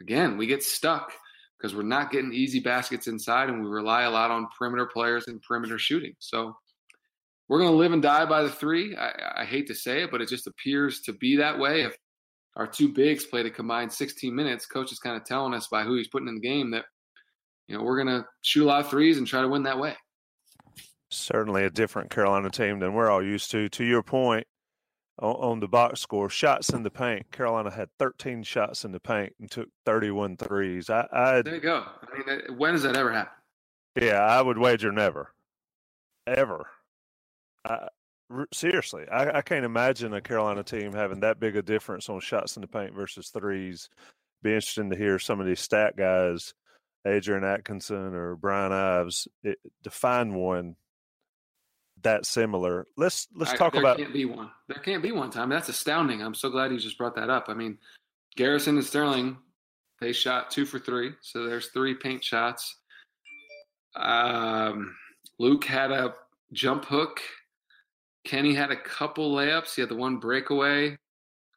Again, 0.00 0.38
we 0.38 0.46
get 0.46 0.62
stuck 0.62 1.12
because 1.58 1.74
we're 1.74 1.82
not 1.82 2.10
getting 2.10 2.32
easy 2.32 2.60
baskets 2.60 3.08
inside 3.08 3.48
and 3.48 3.62
we 3.62 3.68
rely 3.68 4.02
a 4.02 4.10
lot 4.10 4.30
on 4.30 4.48
perimeter 4.56 4.86
players 4.86 5.26
and 5.26 5.42
perimeter 5.42 5.78
shooting. 5.78 6.14
So 6.18 6.56
we're 7.48 7.58
going 7.58 7.70
to 7.70 7.76
live 7.76 7.92
and 7.92 8.02
die 8.02 8.24
by 8.26 8.42
the 8.42 8.50
three. 8.50 8.96
I, 8.96 9.42
I, 9.42 9.44
hate 9.44 9.66
to 9.68 9.74
say 9.74 10.02
it, 10.02 10.10
but 10.10 10.20
it 10.20 10.28
just 10.28 10.46
appears 10.46 11.00
to 11.02 11.12
be 11.14 11.36
that 11.36 11.58
way. 11.58 11.82
If 11.82 11.96
our 12.56 12.66
two 12.66 12.88
bigs 12.88 13.24
played 13.24 13.46
a 13.46 13.50
combined 13.50 13.92
16 13.92 14.34
minutes, 14.34 14.66
coach 14.66 14.92
is 14.92 14.98
kind 14.98 15.16
of 15.16 15.24
telling 15.24 15.54
us 15.54 15.66
by 15.66 15.82
who 15.82 15.96
he's 15.96 16.08
putting 16.08 16.28
in 16.28 16.36
the 16.36 16.40
game 16.40 16.70
that, 16.72 16.84
you 17.66 17.76
know, 17.76 17.82
we're 17.82 18.02
going 18.02 18.20
to 18.20 18.26
shoot 18.42 18.64
a 18.64 18.68
lot 18.68 18.80
of 18.80 18.90
threes 18.90 19.18
and 19.18 19.26
try 19.26 19.40
to 19.40 19.48
win 19.48 19.64
that 19.64 19.78
way. 19.78 19.96
Certainly 21.10 21.64
a 21.64 21.70
different 21.70 22.10
Carolina 22.10 22.50
team 22.50 22.80
than 22.80 22.92
we're 22.92 23.10
all 23.10 23.22
used 23.22 23.50
to. 23.52 23.68
To 23.70 23.84
your 23.84 24.02
point, 24.02 24.46
on, 25.20 25.60
the 25.60 25.68
box 25.68 26.00
score, 26.00 26.28
shots 26.28 26.70
in 26.70 26.82
the 26.82 26.90
paint. 26.90 27.30
Carolina 27.32 27.70
had 27.70 27.88
13 27.98 28.42
shots 28.42 28.84
in 28.84 28.92
the 28.92 29.00
paint 29.00 29.34
and 29.40 29.50
took 29.50 29.68
31 29.84 30.36
threes. 30.36 30.90
I, 30.90 31.06
I 31.12 31.42
there 31.42 31.56
you 31.56 31.60
go. 31.60 31.84
I 32.02 32.18
mean, 32.18 32.58
when 32.58 32.74
does 32.74 32.82
that 32.84 32.96
ever 32.96 33.12
happen? 33.12 33.32
Yeah, 34.00 34.20
I 34.20 34.40
would 34.40 34.58
wager 34.58 34.92
never, 34.92 35.32
ever. 36.26 36.66
I, 37.64 37.88
seriously, 38.52 39.08
I, 39.10 39.38
I 39.38 39.42
can't 39.42 39.64
imagine 39.64 40.14
a 40.14 40.20
Carolina 40.20 40.62
team 40.62 40.92
having 40.92 41.20
that 41.20 41.40
big 41.40 41.56
a 41.56 41.62
difference 41.62 42.08
on 42.08 42.20
shots 42.20 42.56
in 42.56 42.60
the 42.60 42.68
paint 42.68 42.94
versus 42.94 43.30
threes. 43.30 43.88
Be 44.42 44.50
interesting 44.50 44.90
to 44.90 44.96
hear 44.96 45.18
some 45.18 45.40
of 45.40 45.46
these 45.46 45.60
stat 45.60 45.96
guys, 45.96 46.54
Adrian 47.04 47.42
Atkinson 47.42 48.14
or 48.14 48.36
Brian 48.36 48.72
Ives, 48.72 49.26
it, 49.42 49.58
define 49.82 50.34
one 50.34 50.76
that 52.02 52.26
similar. 52.26 52.86
Let's 52.96 53.28
let's 53.34 53.52
talk 53.52 53.72
there 53.72 53.82
about. 53.82 53.96
There 53.96 54.06
can't 54.06 54.14
be 54.14 54.24
one. 54.24 54.50
There 54.68 54.82
can't 54.82 55.02
be 55.02 55.12
one 55.12 55.30
time. 55.30 55.48
That's 55.48 55.68
astounding. 55.68 56.22
I'm 56.22 56.34
so 56.34 56.50
glad 56.50 56.72
you 56.72 56.78
just 56.78 56.98
brought 56.98 57.14
that 57.16 57.30
up. 57.30 57.46
I 57.48 57.54
mean, 57.54 57.78
Garrison 58.36 58.76
and 58.76 58.84
Sterling, 58.84 59.36
they 60.00 60.12
shot 60.12 60.50
two 60.50 60.64
for 60.64 60.78
three, 60.78 61.12
so 61.22 61.44
there's 61.44 61.68
three 61.68 61.94
paint 61.94 62.22
shots. 62.22 62.76
Um, 63.96 64.94
Luke 65.38 65.64
had 65.64 65.90
a 65.90 66.14
jump 66.52 66.84
hook. 66.84 67.20
Kenny 68.24 68.54
had 68.54 68.70
a 68.70 68.76
couple 68.76 69.34
layups. 69.34 69.74
He 69.74 69.80
had 69.80 69.88
the 69.88 69.96
one 69.96 70.18
breakaway. 70.18 70.96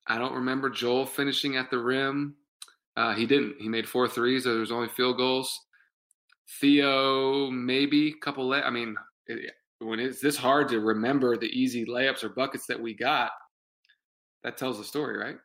I 0.08 0.18
don't 0.18 0.34
remember 0.34 0.70
Joel 0.70 1.06
finishing 1.06 1.58
at 1.58 1.70
the 1.70 1.80
rim. 1.80 2.36
Uh, 2.98 3.14
he 3.14 3.26
didn't. 3.26 3.56
He 3.60 3.70
made 3.70 3.88
four 3.88 4.08
threes. 4.08 4.44
So 4.44 4.52
there 4.52 4.60
was 4.60 4.72
only 4.72 4.90
field 4.90 5.18
goals. 5.18 5.60
Theo, 6.60 7.50
maybe 7.50 8.10
a 8.10 8.26
couple. 8.26 8.48
Lay- 8.48 8.64
I 8.64 8.70
mean, 8.70 8.96
it, 9.28 9.54
when 9.82 10.00
it's 10.00 10.22
this 10.22 10.38
hard 10.38 10.70
to 10.70 10.80
remember 10.80 11.38
the 11.38 11.48
easy 11.48 11.86
layups 11.86 12.24
or 12.24 12.30
buckets 12.30 12.68
that 12.68 12.80
we 12.80 12.94
got, 12.94 13.32
that 14.44 14.58
tells 14.58 14.78
the 14.78 14.84
story, 14.84 15.18
right? 15.18 15.38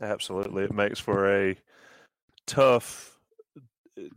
Absolutely. 0.00 0.64
It 0.64 0.72
makes 0.72 0.98
for 0.98 1.28
a 1.28 1.56
tough 2.46 3.12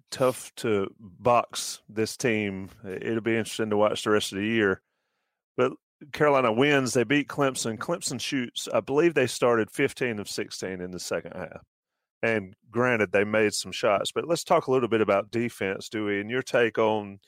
tough 0.09 0.53
to 0.55 0.93
box 0.99 1.81
this 1.89 2.15
team. 2.15 2.69
It'll 2.85 3.21
be 3.21 3.35
interesting 3.35 3.69
to 3.71 3.77
watch 3.77 4.03
the 4.03 4.11
rest 4.11 4.31
of 4.31 4.37
the 4.37 4.45
year. 4.45 4.81
But 5.57 5.73
Carolina 6.13 6.51
wins. 6.51 6.93
They 6.93 7.03
beat 7.03 7.27
Clemson. 7.27 7.77
Clemson 7.77 8.19
shoots. 8.19 8.67
I 8.73 8.79
believe 8.79 9.13
they 9.13 9.27
started 9.27 9.69
15 9.71 10.19
of 10.19 10.29
16 10.29 10.81
in 10.81 10.91
the 10.91 10.99
second 10.99 11.33
half. 11.35 11.61
And 12.23 12.55
granted, 12.71 13.11
they 13.11 13.23
made 13.23 13.53
some 13.53 13.71
shots. 13.71 14.11
But 14.11 14.27
let's 14.27 14.43
talk 14.43 14.67
a 14.67 14.71
little 14.71 14.89
bit 14.89 15.01
about 15.01 15.31
defense, 15.31 15.89
Dewey, 15.89 16.21
and 16.21 16.29
your 16.29 16.41
take 16.41 16.77
on 16.77 17.19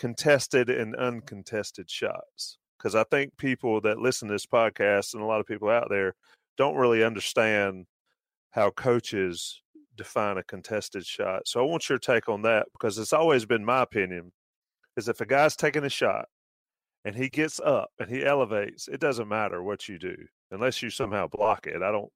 contested 0.00 0.70
and 0.70 0.96
uncontested 0.96 1.90
shots. 1.90 2.56
Because 2.78 2.94
I 2.94 3.04
think 3.10 3.36
people 3.36 3.82
that 3.82 3.98
listen 3.98 4.28
to 4.28 4.34
this 4.34 4.46
podcast 4.46 5.12
and 5.12 5.22
a 5.22 5.26
lot 5.26 5.40
of 5.40 5.46
people 5.46 5.68
out 5.68 5.88
there 5.90 6.14
don't 6.56 6.76
really 6.76 7.04
understand 7.04 7.84
how 8.52 8.70
coaches 8.70 9.60
define 9.96 10.38
a 10.38 10.42
contested 10.42 11.04
shot. 11.04 11.42
So 11.46 11.60
I 11.60 11.64
want 11.64 11.88
your 11.88 11.98
take 11.98 12.28
on 12.30 12.40
that 12.42 12.66
because 12.72 12.96
it's 12.96 13.12
always 13.12 13.44
been 13.44 13.64
my 13.64 13.82
opinion 13.82 14.32
is 14.96 15.08
if 15.08 15.20
a 15.20 15.26
guy's 15.26 15.54
taking 15.54 15.84
a 15.84 15.90
shot 15.90 16.26
and 17.04 17.14
he 17.14 17.28
gets 17.28 17.60
up 17.60 17.90
and 17.98 18.08
he 18.08 18.24
elevates, 18.24 18.88
it 18.88 19.00
doesn't 19.00 19.28
matter 19.28 19.62
what 19.62 19.86
you 19.86 19.98
do 19.98 20.16
unless 20.50 20.82
you 20.82 20.88
somehow 20.88 21.26
block 21.28 21.66
it. 21.66 21.82
I 21.82 21.92
don't 21.92 22.10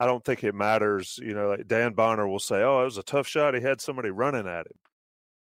I 0.00 0.06
don't 0.06 0.24
think 0.24 0.42
it 0.42 0.54
matters. 0.54 1.20
You 1.22 1.34
know, 1.34 1.50
like 1.50 1.68
Dan 1.68 1.92
Bonner 1.92 2.26
will 2.26 2.40
say, 2.40 2.62
"Oh, 2.62 2.80
it 2.80 2.86
was 2.86 2.98
a 2.98 3.04
tough 3.04 3.28
shot. 3.28 3.54
He 3.54 3.60
had 3.60 3.80
somebody 3.80 4.10
running 4.10 4.48
at 4.48 4.66
him." 4.66 4.78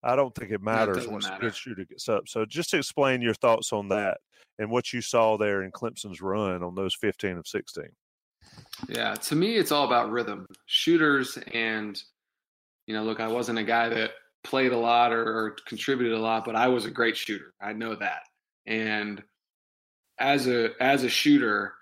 I 0.04 0.16
don't 0.16 0.34
think 0.34 0.52
it 0.52 0.62
matters 0.62 1.08
once 1.08 1.30
matter. 1.30 1.38
a 1.38 1.50
good 1.50 1.56
shooter 1.56 1.86
gets 1.86 2.10
up. 2.10 2.28
So 2.28 2.46
just 2.46 2.74
explain 2.74 3.22
your 3.22 3.36
thoughts 3.36 3.72
on 3.72 3.90
that 3.90 4.20
and 4.58 4.70
what 4.70 4.94
you 4.94 5.02
saw 5.02 5.38
there 5.38 5.64
in 5.64 5.72
Clemson's 5.72 6.22
run 6.22 6.64
on 6.64 6.76
those 6.76 6.96
15 6.96 7.38
of 7.38 7.48
16. 7.48 7.86
Yeah, 8.90 9.14
to 9.14 9.36
me, 9.36 9.58
it's 9.58 9.72
all 9.72 9.86
about 9.86 10.12
rhythm. 10.12 10.48
Shooters 10.66 11.38
and, 11.54 12.02
you 12.88 12.96
know, 12.96 13.04
look, 13.04 13.20
I 13.20 13.28
wasn't 13.28 13.60
a 13.60 13.64
guy 13.64 13.90
that 13.90 14.12
played 14.44 14.72
a 14.72 14.78
lot 14.78 15.14
or, 15.14 15.24
or 15.24 15.56
contributed 15.68 16.14
a 16.14 16.20
lot, 16.20 16.46
but 16.46 16.56
I 16.56 16.68
was 16.68 16.86
a 16.86 16.92
great 16.92 17.16
shooter. 17.16 17.54
I 17.62 17.74
know 17.74 17.96
that. 17.96 18.24
And 18.66 19.24
as 20.20 20.48
a 20.48 20.70
as 20.80 21.04
a 21.04 21.10
shooter, 21.10 21.74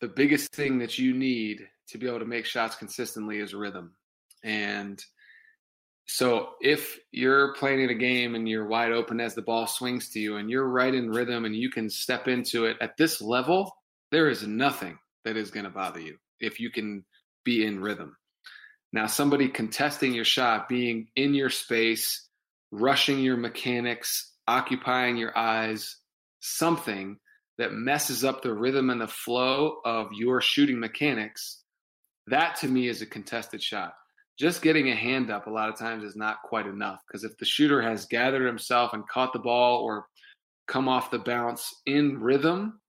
the 0.00 0.08
biggest 0.08 0.52
thing 0.54 0.78
that 0.78 0.98
you 0.98 1.14
need 1.14 1.66
to 1.88 1.98
be 1.98 2.06
able 2.06 2.18
to 2.18 2.24
make 2.24 2.46
shots 2.46 2.76
consistently 2.76 3.38
is 3.38 3.54
rhythm. 3.54 3.94
And 4.42 5.02
so 6.06 6.50
if 6.60 6.98
you're 7.12 7.54
playing 7.54 7.88
a 7.88 7.94
game 7.94 8.34
and 8.34 8.48
you're 8.48 8.66
wide 8.66 8.92
open 8.92 9.20
as 9.20 9.34
the 9.34 9.42
ball 9.42 9.66
swings 9.66 10.10
to 10.10 10.20
you 10.20 10.36
and 10.36 10.50
you're 10.50 10.68
right 10.68 10.94
in 10.94 11.10
rhythm 11.10 11.44
and 11.44 11.56
you 11.56 11.70
can 11.70 11.88
step 11.88 12.28
into 12.28 12.66
it 12.66 12.76
at 12.80 12.96
this 12.96 13.22
level, 13.22 13.74
there 14.10 14.28
is 14.28 14.46
nothing 14.46 14.98
that 15.24 15.36
is 15.36 15.50
going 15.50 15.64
to 15.64 15.70
bother 15.70 16.00
you 16.00 16.16
if 16.40 16.60
you 16.60 16.70
can 16.70 17.04
be 17.44 17.64
in 17.64 17.80
rhythm. 17.80 18.16
Now, 18.92 19.06
somebody 19.06 19.48
contesting 19.48 20.12
your 20.12 20.24
shot, 20.24 20.68
being 20.68 21.08
in 21.16 21.34
your 21.34 21.50
space, 21.50 22.28
rushing 22.70 23.20
your 23.20 23.36
mechanics, 23.36 24.32
occupying 24.46 25.16
your 25.16 25.36
eyes, 25.36 25.96
something 26.40 27.18
that 27.56 27.72
messes 27.72 28.24
up 28.24 28.42
the 28.42 28.52
rhythm 28.52 28.90
and 28.90 29.00
the 29.00 29.08
flow 29.08 29.76
of 29.84 30.12
your 30.12 30.40
shooting 30.40 30.78
mechanics, 30.78 31.62
that 32.26 32.56
to 32.56 32.68
me 32.68 32.88
is 32.88 33.00
a 33.00 33.06
contested 33.06 33.62
shot 33.62 33.94
just 34.38 34.62
getting 34.62 34.90
a 34.90 34.94
hand 34.94 35.30
up 35.30 35.46
a 35.46 35.50
lot 35.50 35.68
of 35.68 35.78
times 35.78 36.02
is 36.02 36.16
not 36.16 36.42
quite 36.42 36.66
enough 36.66 37.00
because 37.06 37.24
if 37.24 37.36
the 37.38 37.44
shooter 37.44 37.80
has 37.80 38.06
gathered 38.06 38.46
himself 38.46 38.92
and 38.92 39.06
caught 39.08 39.32
the 39.32 39.38
ball 39.38 39.82
or 39.82 40.06
come 40.66 40.88
off 40.88 41.10
the 41.10 41.18
bounce 41.18 41.82
in 41.86 42.18
rhythm, 42.20 42.80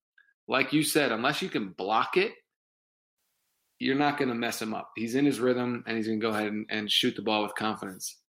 like 0.47 0.73
you 0.73 0.83
said, 0.83 1.11
unless 1.11 1.41
you 1.41 1.49
can 1.49 1.69
block 1.69 2.17
it, 2.17 2.33
you're 3.79 3.95
not 3.95 4.17
going 4.17 4.29
to 4.29 4.35
mess 4.35 4.61
him 4.61 4.73
up. 4.73 4.89
He's 4.95 5.15
in 5.15 5.25
his 5.25 5.39
rhythm 5.39 5.83
and 5.85 5.97
he's 5.97 6.07
going 6.07 6.19
to 6.19 6.25
go 6.25 6.31
ahead 6.31 6.47
and, 6.47 6.65
and, 6.69 6.89
shoot 6.89 7.15
the 7.15 7.21
ball 7.21 7.43
with 7.43 7.53
confidence. 7.55 8.21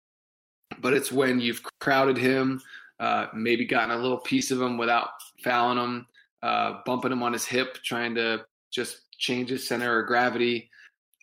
But 0.81 0.95
it's 0.95 1.13
when 1.13 1.39
you've 1.39 1.63
crowded 1.81 2.17
him, 2.17 2.63
uh, 2.99 3.27
maybe 3.35 3.67
gotten 3.67 3.91
a 3.91 4.01
little 4.01 4.19
piece 4.19 4.51
of 4.51 4.61
him 4.61 4.79
without 4.79 5.11
fouling 5.43 5.79
him, 5.79 6.07
uh, 6.43 6.79
bumping 6.87 7.13
him 7.13 7.23
on 7.23 7.33
his 7.33 7.45
hip, 7.45 7.79
trying 7.85 8.15
to 8.15 8.45
just 8.73 9.03
change 9.19 9.51
his 9.51 9.69
center 9.69 10.01
of 10.01 10.07
gravity 10.07 10.71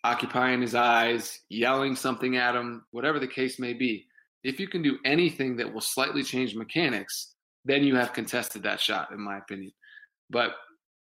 occupying 0.04 0.62
his 0.62 0.76
eyes, 0.76 1.40
yelling 1.50 1.96
something 1.96 2.38
at 2.38 2.56
him, 2.56 2.84
whatever 2.92 3.20
the 3.20 3.28
case 3.28 3.60
may 3.60 3.74
be. 3.74 4.08
If 4.44 4.60
you 4.60 4.68
can 4.68 4.82
do 4.82 4.98
anything 5.06 5.56
that 5.58 5.72
will 5.72 5.82
slightly 5.82 6.24
change 6.24 6.56
mechanics, 6.56 7.36
then 7.66 7.84
you 7.84 7.96
have 7.96 8.14
contested 8.14 8.64
that 8.64 8.80
shot, 8.80 9.12
in 9.12 9.22
my 9.22 9.38
opinion. 9.38 9.72
But 10.30 10.56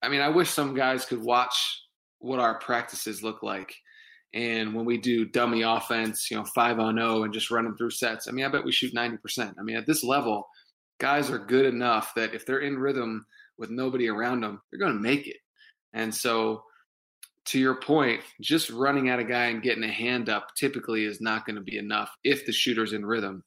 I 0.03 0.09
mean, 0.09 0.21
I 0.21 0.29
wish 0.29 0.51
some 0.51 0.75
guys 0.75 1.05
could 1.05 1.23
watch 1.23 1.83
what 2.19 2.39
our 2.39 2.59
practices 2.59 3.23
look 3.23 3.43
like. 3.43 3.75
And 4.35 4.75
when 4.75 4.85
we 4.85 4.99
do 4.99 5.25
dummy 5.25 5.63
offense, 5.63 6.31
you 6.31 6.37
know, 6.37 6.45
five 6.55 6.79
on 6.79 6.97
zero 6.97 7.25
and 7.25 7.33
just 7.33 7.51
running 7.51 7.75
through 7.77 7.91
sets, 7.91 8.29
I 8.29 8.33
mean, 8.33 8.45
I 8.45 8.49
bet 8.49 8.65
we 8.65 8.73
shoot 8.73 8.95
90%. 8.95 9.55
I 9.59 9.63
mean, 9.63 9.77
at 9.77 9.87
this 9.87 10.05
level, 10.05 10.47
guys 11.01 11.31
are 11.31 11.39
good 11.39 11.65
enough 11.65 12.13
that 12.17 12.35
if 12.35 12.45
they're 12.45 12.61
in 12.61 12.79
rhythm 12.79 13.25
with 13.59 13.71
nobody 13.71 14.09
around 14.09 14.43
them, 14.43 14.61
they're 14.71 14.81
going 14.81 14.93
to 14.93 15.01
make 15.01 15.27
it. 15.27 15.39
And 15.93 16.15
so, 16.15 16.63
to 17.47 17.59
your 17.59 17.77
point, 17.77 18.21
just 18.41 18.71
running 18.71 19.09
at 19.09 19.19
a 19.19 19.25
guy 19.25 19.47
and 19.47 19.63
getting 19.63 19.85
a 19.85 19.93
hand 19.93 20.29
up 20.29 20.49
typically 20.57 21.05
is 21.05 21.21
not 21.21 21.47
going 21.47 21.57
to 21.57 21.63
be 21.63 21.79
enough 21.79 22.11
if 22.25 22.45
the 22.45 22.53
shooter's 22.53 22.93
in 22.93 23.05
rhythm. 23.05 23.43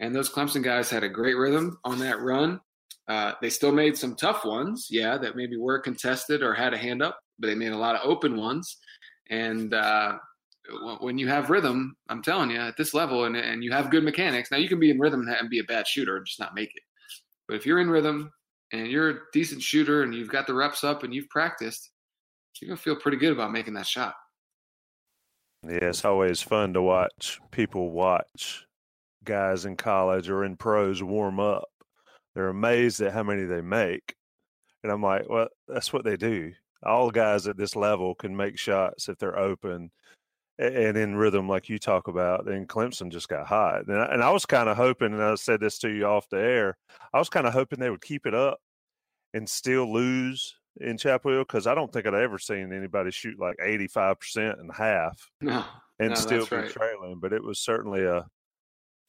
And 0.00 0.14
those 0.14 0.30
Clemson 0.30 0.62
guys 0.62 0.90
had 0.90 1.04
a 1.04 1.08
great 1.08 1.36
rhythm 1.36 1.78
on 1.84 1.98
that 2.00 2.20
run. 2.20 2.60
Uh, 3.08 3.32
they 3.40 3.50
still 3.50 3.72
made 3.72 3.96
some 3.96 4.16
tough 4.16 4.44
ones, 4.44 4.88
yeah, 4.90 5.16
that 5.16 5.36
maybe 5.36 5.56
were 5.56 5.78
contested 5.78 6.42
or 6.42 6.54
had 6.54 6.74
a 6.74 6.78
hand 6.78 7.02
up, 7.02 7.18
but 7.38 7.46
they 7.46 7.54
made 7.54 7.72
a 7.72 7.78
lot 7.78 7.94
of 7.94 8.00
open 8.04 8.36
ones. 8.36 8.78
And 9.30 9.72
uh, 9.72 10.18
when 11.00 11.16
you 11.16 11.28
have 11.28 11.50
rhythm, 11.50 11.96
I'm 12.08 12.22
telling 12.22 12.50
you, 12.50 12.58
at 12.58 12.76
this 12.76 12.94
level, 12.94 13.24
and, 13.24 13.36
and 13.36 13.62
you 13.62 13.70
have 13.72 13.90
good 13.90 14.02
mechanics, 14.02 14.50
now 14.50 14.58
you 14.58 14.68
can 14.68 14.80
be 14.80 14.90
in 14.90 14.98
rhythm 14.98 15.26
and 15.28 15.48
be 15.48 15.60
a 15.60 15.64
bad 15.64 15.86
shooter 15.86 16.16
and 16.16 16.26
just 16.26 16.40
not 16.40 16.54
make 16.54 16.70
it. 16.74 16.82
But 17.46 17.56
if 17.56 17.64
you're 17.64 17.80
in 17.80 17.90
rhythm 17.90 18.32
and 18.72 18.88
you're 18.88 19.10
a 19.10 19.18
decent 19.32 19.62
shooter 19.62 20.02
and 20.02 20.12
you've 20.12 20.28
got 20.28 20.48
the 20.48 20.54
reps 20.54 20.82
up 20.82 21.04
and 21.04 21.14
you've 21.14 21.28
practiced, 21.28 21.90
you're 22.60 22.68
gonna 22.68 22.76
feel 22.76 22.96
pretty 22.96 23.18
good 23.18 23.32
about 23.32 23.52
making 23.52 23.74
that 23.74 23.86
shot. 23.86 24.14
Yeah, 25.62 25.88
it's 25.88 26.04
always 26.04 26.42
fun 26.42 26.74
to 26.74 26.82
watch 26.82 27.40
people 27.50 27.90
watch 27.90 28.64
guys 29.24 29.64
in 29.64 29.76
college 29.76 30.28
or 30.28 30.44
in 30.44 30.56
pros 30.56 31.02
warm 31.02 31.40
up. 31.40 31.68
They're 32.34 32.48
amazed 32.48 33.00
at 33.00 33.12
how 33.12 33.22
many 33.22 33.44
they 33.44 33.62
make. 33.62 34.14
And 34.82 34.92
I'm 34.92 35.02
like, 35.02 35.28
well, 35.28 35.48
that's 35.66 35.92
what 35.92 36.04
they 36.04 36.16
do 36.16 36.52
all 36.86 37.10
guys 37.10 37.46
at 37.46 37.56
this 37.56 37.76
level 37.76 38.14
can 38.14 38.36
make 38.36 38.58
shots 38.58 39.08
if 39.08 39.18
they're 39.18 39.38
open 39.38 39.90
and 40.58 40.96
in 40.96 41.16
rhythm 41.16 41.48
like 41.48 41.68
you 41.68 41.78
talk 41.78 42.08
about 42.08 42.48
and 42.48 42.68
clemson 42.68 43.10
just 43.10 43.28
got 43.28 43.46
hot 43.46 43.86
and 43.88 43.98
I, 43.98 44.06
and 44.06 44.22
I 44.22 44.30
was 44.30 44.46
kind 44.46 44.68
of 44.68 44.76
hoping 44.76 45.12
and 45.12 45.22
i 45.22 45.34
said 45.34 45.60
this 45.60 45.78
to 45.80 45.90
you 45.90 46.06
off 46.06 46.30
the 46.30 46.38
air 46.38 46.78
i 47.12 47.18
was 47.18 47.28
kind 47.28 47.46
of 47.46 47.52
hoping 47.52 47.78
they 47.78 47.90
would 47.90 48.00
keep 48.00 48.26
it 48.26 48.34
up 48.34 48.58
and 49.34 49.48
still 49.48 49.92
lose 49.92 50.56
in 50.80 50.98
chapel 50.98 51.32
hill 51.32 51.40
because 51.40 51.66
i 51.66 51.74
don't 51.74 51.92
think 51.92 52.06
i'd 52.06 52.14
ever 52.14 52.38
seen 52.38 52.72
anybody 52.72 53.10
shoot 53.10 53.38
like 53.38 53.56
85% 53.58 54.60
and 54.60 54.70
half 54.72 55.30
no, 55.40 55.64
and 55.98 56.10
no, 56.10 56.14
still 56.14 56.46
be 56.46 56.56
right. 56.56 56.70
trailing 56.70 57.18
but 57.20 57.32
it 57.32 57.42
was 57.42 57.58
certainly 57.58 58.04
a 58.04 58.26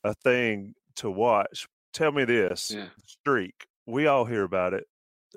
a 0.03 0.13
thing 0.15 0.74
to 0.95 1.09
watch 1.12 1.67
tell 1.93 2.12
me 2.12 2.24
this 2.25 2.71
yeah. 2.75 2.88
streak 3.05 3.67
we 3.86 4.07
all 4.07 4.25
hear 4.25 4.43
about 4.43 4.74
it 4.74 4.86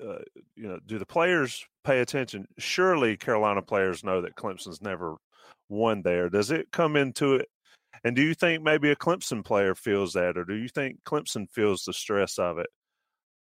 uh, 0.00 0.18
you 0.56 0.68
know, 0.68 0.78
do 0.86 0.98
the 0.98 1.06
players 1.06 1.64
pay 1.84 2.00
attention? 2.00 2.46
Surely 2.58 3.16
Carolina 3.16 3.62
players 3.62 4.04
know 4.04 4.22
that 4.22 4.36
Clemson's 4.36 4.80
never 4.80 5.16
won 5.68 6.02
there. 6.02 6.28
Does 6.28 6.50
it 6.50 6.70
come 6.70 6.96
into 6.96 7.34
it? 7.34 7.48
And 8.04 8.16
do 8.16 8.22
you 8.22 8.34
think 8.34 8.62
maybe 8.62 8.90
a 8.90 8.96
Clemson 8.96 9.44
player 9.44 9.74
feels 9.74 10.14
that, 10.14 10.38
or 10.38 10.44
do 10.44 10.54
you 10.54 10.68
think 10.68 11.02
Clemson 11.04 11.50
feels 11.50 11.84
the 11.84 11.92
stress 11.92 12.38
of 12.38 12.58
it 12.58 12.68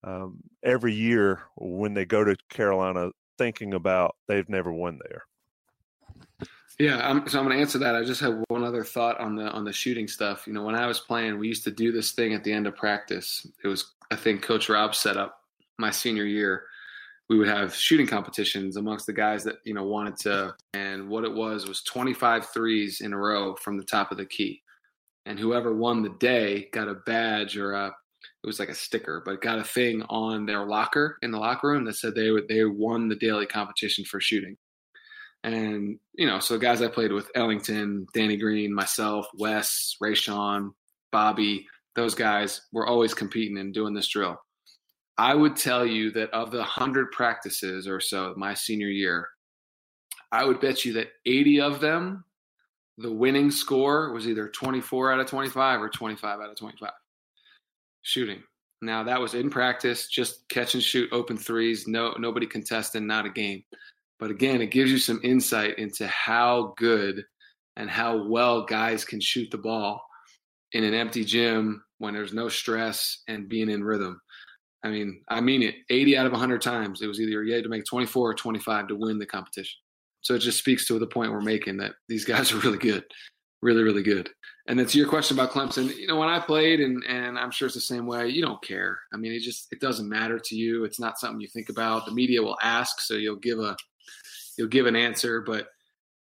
um, 0.04 0.38
every 0.64 0.94
year 0.94 1.42
when 1.58 1.94
they 1.94 2.06
go 2.06 2.24
to 2.24 2.36
Carolina, 2.50 3.12
thinking 3.38 3.74
about 3.74 4.16
they've 4.28 4.50
never 4.50 4.72
won 4.72 5.00
there? 5.10 5.24
Yeah, 6.78 7.08
I'm, 7.08 7.28
so 7.28 7.40
I'm 7.40 7.46
going 7.46 7.58
to 7.58 7.62
answer 7.62 7.78
that. 7.80 7.96
I 7.96 8.06
just 8.06 8.22
have 8.22 8.42
one 8.48 8.64
other 8.64 8.86
thought 8.86 9.20
on 9.20 9.36
the 9.36 9.50
on 9.50 9.66
the 9.66 9.74
shooting 9.74 10.08
stuff. 10.08 10.48
You 10.48 10.54
know, 10.54 10.64
when 10.64 10.76
I 10.76 10.86
was 10.86 11.00
playing, 11.02 11.38
we 11.38 11.48
used 11.48 11.66
to 11.66 11.72
do 11.72 11.92
this 11.92 12.12
thing 12.12 12.34
at 12.34 12.44
the 12.44 12.54
end 12.54 12.68
of 12.68 12.76
practice. 12.76 13.46
It 13.64 13.68
was, 13.68 13.94
I 14.12 14.16
think, 14.16 14.42
Coach 14.42 14.70
Rob 14.70 14.96
set 14.96 15.18
up 15.18 15.40
my 15.80 15.90
senior 15.90 16.26
year, 16.26 16.66
we 17.30 17.38
would 17.38 17.48
have 17.48 17.74
shooting 17.74 18.08
competitions 18.08 18.76
amongst 18.76 19.06
the 19.06 19.14
guys 19.14 19.44
that 19.44 19.58
you 19.64 19.74
know 19.74 19.84
wanted 19.84 20.18
to. 20.18 20.56
And 20.74 21.10
what 21.10 21.24
it 21.24 21.34
was 21.34 21.68
was 21.68 21.82
25 21.84 22.48
threes 22.48 23.02
in 23.02 23.14
a 23.14 23.18
row 23.18 23.56
from 23.56 23.78
the 23.78 23.84
top 23.84 24.12
of 24.12 24.18
the 24.18 24.26
key, 24.26 24.62
and 25.26 25.40
whoever 25.40 25.74
won 25.74 26.02
the 26.04 26.16
day 26.20 26.68
got 26.74 26.88
a 26.88 26.96
badge 27.06 27.58
or 27.58 27.74
a 27.74 27.96
it 28.44 28.48
was 28.48 28.60
like 28.60 28.70
a 28.70 28.76
sticker, 28.76 29.22
but 29.26 29.42
got 29.42 29.60
a 29.60 29.64
thing 29.64 30.04
on 30.04 30.46
their 30.46 30.66
locker 30.66 31.18
in 31.22 31.32
the 31.32 31.38
locker 31.38 31.68
room 31.68 31.84
that 31.86 31.96
said 31.96 32.16
they 32.16 32.32
would 32.32 32.48
they 32.48 32.64
won 32.64 33.10
the 33.10 33.16
daily 33.16 33.46
competition 33.46 34.06
for 34.06 34.22
shooting. 34.22 34.56
And 35.44 36.00
you 36.14 36.26
know, 36.26 36.40
so 36.40 36.58
guys 36.58 36.82
I 36.82 36.88
played 36.88 37.12
with, 37.12 37.30
Ellington, 37.36 38.06
Danny 38.14 38.38
Green, 38.38 38.74
myself, 38.74 39.28
Wes, 39.38 39.96
Rayshon, 40.02 40.72
Bobby, 41.12 41.66
those 41.96 42.16
guys 42.16 42.62
were 42.72 42.88
always 42.88 43.14
competing 43.14 43.58
and 43.58 43.74
doing 43.74 43.94
this 43.94 44.08
drill. 44.08 44.38
I 45.18 45.36
would 45.36 45.58
tell 45.58 45.86
you 45.86 46.12
that 46.12 46.32
of 46.32 46.52
the 46.52 46.60
100 46.60 47.12
practices 47.12 47.88
or 47.88 48.00
so 48.00 48.34
my 48.38 48.54
senior 48.54 48.88
year, 48.88 49.28
I 50.32 50.46
would 50.46 50.62
bet 50.62 50.86
you 50.86 50.94
that 50.94 51.10
80 51.26 51.60
of 51.60 51.82
them, 51.82 52.24
the 52.98 53.12
winning 53.12 53.52
score 53.52 54.14
was 54.14 54.30
either 54.30 54.48
24 54.48 55.12
out 55.12 55.20
of 55.20 55.28
25 55.28 55.82
or 55.82 55.90
25 55.90 56.40
out 56.40 56.50
of 56.50 56.56
25 56.58 56.92
shooting. 58.10 58.44
Now 58.82 59.04
that 59.04 59.20
was 59.20 59.34
in 59.34 59.50
practice, 59.50 60.08
just 60.08 60.48
catch 60.50 60.74
and 60.74 60.84
shoot 60.84 61.10
open 61.12 61.38
threes, 61.38 61.88
no 61.88 62.14
nobody 62.18 62.48
contesting, 62.48 63.06
not 63.06 63.26
a 63.26 63.30
game. 63.30 63.64
But 64.20 64.32
again, 64.32 64.62
it 64.62 64.72
gives 64.72 64.92
you 64.92 64.98
some 64.98 65.20
insight 65.24 65.78
into 65.78 66.08
how 66.08 66.74
good 66.78 67.24
and 67.78 67.90
how 67.90 68.28
well 68.28 68.66
guys 68.66 69.06
can 69.06 69.22
shoot 69.22 69.50
the 69.52 69.58
ball 69.58 70.02
in 70.74 70.84
an 70.84 70.94
empty 70.94 71.24
gym 71.24 71.84
when 72.00 72.14
there's 72.14 72.34
no 72.34 72.50
stress 72.50 73.24
and 73.28 73.50
being 73.50 73.70
in 73.70 73.84
rhythm. 73.84 74.20
I 74.84 74.90
mean, 74.90 75.22
I 75.30 75.42
mean 75.42 75.64
it. 75.64 75.76
80 75.90 76.18
out 76.18 76.26
of 76.26 76.32
100 76.32 76.62
times, 76.62 77.02
it 77.02 77.08
was 77.08 77.20
either 77.20 77.44
you 77.44 77.54
had 77.54 77.64
to 77.64 77.70
make 77.70 77.86
24 77.86 78.30
or 78.30 78.34
25 78.34 78.88
to 78.88 78.96
win 78.96 79.20
the 79.20 79.26
competition. 79.26 79.78
So 80.22 80.36
it 80.36 80.40
just 80.40 80.60
speaks 80.60 80.86
to 80.88 81.00
the 81.00 81.08
point 81.08 81.32
we're 81.32 81.42
making 81.42 81.78
that 81.78 81.94
these 82.08 82.26
guys 82.26 82.52
are 82.52 82.58
really 82.60 82.78
good, 82.78 83.04
really, 83.62 83.84
really 83.84 84.04
good. 84.04 84.30
And 84.70 84.88
to 84.88 84.98
your 85.00 85.08
question 85.08 85.36
about 85.36 85.50
Clemson, 85.50 85.96
you 85.98 86.06
know, 86.06 86.16
when 86.16 86.30
I 86.30 86.40
played, 86.40 86.80
and 86.80 87.04
and 87.06 87.40
I'm 87.40 87.50
sure 87.50 87.66
it's 87.66 87.76
the 87.76 87.82
same 87.82 88.06
way, 88.06 88.30
you 88.30 88.44
don't 88.44 88.62
care. 88.62 89.00
I 89.12 89.18
mean, 89.18 89.32
it 89.32 89.40
just 89.40 89.68
it 89.72 89.82
doesn't 89.82 90.08
matter 90.08 90.38
to 90.38 90.56
you. 90.56 90.84
It's 90.84 91.00
not 91.00 91.20
something 91.20 91.42
you 91.42 91.48
think 91.48 91.70
about. 91.70 92.06
The 92.06 92.12
media 92.12 92.44
will 92.44 92.58
ask, 92.62 93.02
so 93.02 93.16
you'll 93.16 93.38
give 93.38 93.60
a 93.60 93.76
you'll 94.58 94.68
give 94.68 94.86
an 94.86 94.96
answer, 94.96 95.42
but 95.42 95.70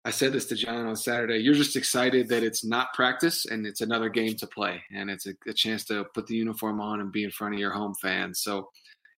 I 0.06 0.12
said 0.12 0.32
this 0.32 0.46
to 0.46 0.56
John 0.56 0.86
on 0.86 0.96
Saturday. 0.96 1.39
You're 1.39 1.54
just 1.54 1.76
excited 1.76 2.30
that 2.30 2.41
it's 2.41 2.63
not 2.63 2.94
practice 2.94 3.46
and 3.46 3.67
it's 3.67 3.82
another 3.82 4.08
game 4.08 4.36
to 4.38 4.48
play, 4.48 4.82
and 4.96 5.10
it's 5.10 5.28
a, 5.28 5.34
a, 5.46 5.54
chance 5.54 5.84
to 5.86 6.06
put 6.15 6.26
the 6.26 6.36
uniform 6.36 6.80
on 6.80 7.02
and 7.02 7.12
be 7.12 7.26
in 7.26 7.32
front 7.32 7.54
of 7.54 7.60
your 7.60 7.72
home 7.72 7.94
fans. 8.02 8.39
So 8.39 8.70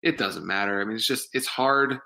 it 0.02 0.18
doesn't 0.18 0.46
matter. 0.46 0.82
I 0.82 0.86
mean, 0.86 0.96
it's 0.96 1.06
just 1.06 1.30
it's 1.34 1.48
hard. 1.48 2.00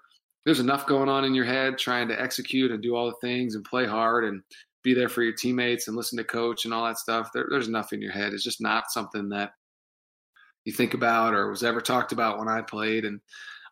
There's 0.43 0.60
enough 0.60 0.86
going 0.86 1.08
on 1.08 1.24
in 1.24 1.34
your 1.34 1.46
head 1.46 1.78
trying 1.78 2.10
to 2.10 2.22
execute 2.22 2.72
and 2.72 2.84
do 2.84 2.96
all 2.96 3.08
the 3.08 3.28
things 3.28 3.56
and 3.56 3.63
play 3.63 3.86
hard 3.86 4.26
and 4.26 4.43
be 4.88 4.93
there 4.93 5.10
for 5.10 5.21
your 5.21 5.34
teammates 5.34 5.88
and 5.88 5.97
listen 5.97 6.17
to 6.17 6.23
coach 6.23 6.63
and 6.63 6.73
all 6.73 6.86
that 6.86 6.97
stuff. 6.97 7.30
There, 7.34 7.45
there's 7.50 7.67
enough 7.67 7.91
in 7.91 8.02
your 8.02 8.13
head. 8.13 8.34
It's 8.34 8.43
just 8.43 8.62
not 8.62 8.89
something 8.89 9.30
that 9.30 9.52
you 10.63 10.71
think 10.71 10.93
about 10.93 11.34
or 11.34 11.50
was 11.50 11.63
ever 11.63 11.82
talked 11.82 12.13
about 12.13 12.39
when 12.39 12.47
I 12.47 12.62
played. 12.62 13.04
And 13.04 13.19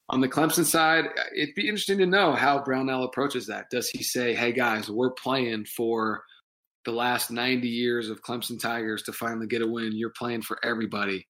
on 0.10 0.20
the 0.20 0.28
Clemson 0.28 0.66
side, 0.66 1.06
it'd 1.36 1.56
be 1.56 1.68
interesting 1.70 2.00
to 2.00 2.06
know 2.06 2.34
how 2.34 2.64
Brownell 2.64 3.06
approaches 3.06 3.48
that. 3.48 3.70
Does 3.72 3.90
he 3.90 4.04
say, 4.04 4.34
"Hey 4.34 4.52
guys, 4.52 4.90
we're 4.90 5.12
playing 5.12 5.66
for 5.66 6.22
the 6.84 6.92
last 6.92 7.32
90 7.32 7.68
years 7.68 8.10
of 8.10 8.22
Clemson 8.22 8.60
Tigers 8.60 9.04
to 9.04 9.14
finally 9.14 9.48
get 9.48 9.62
a 9.62 9.68
win. 9.68 9.96
You're 9.96 10.14
playing 10.18 10.42
for 10.42 10.60
everybody." 10.64 11.26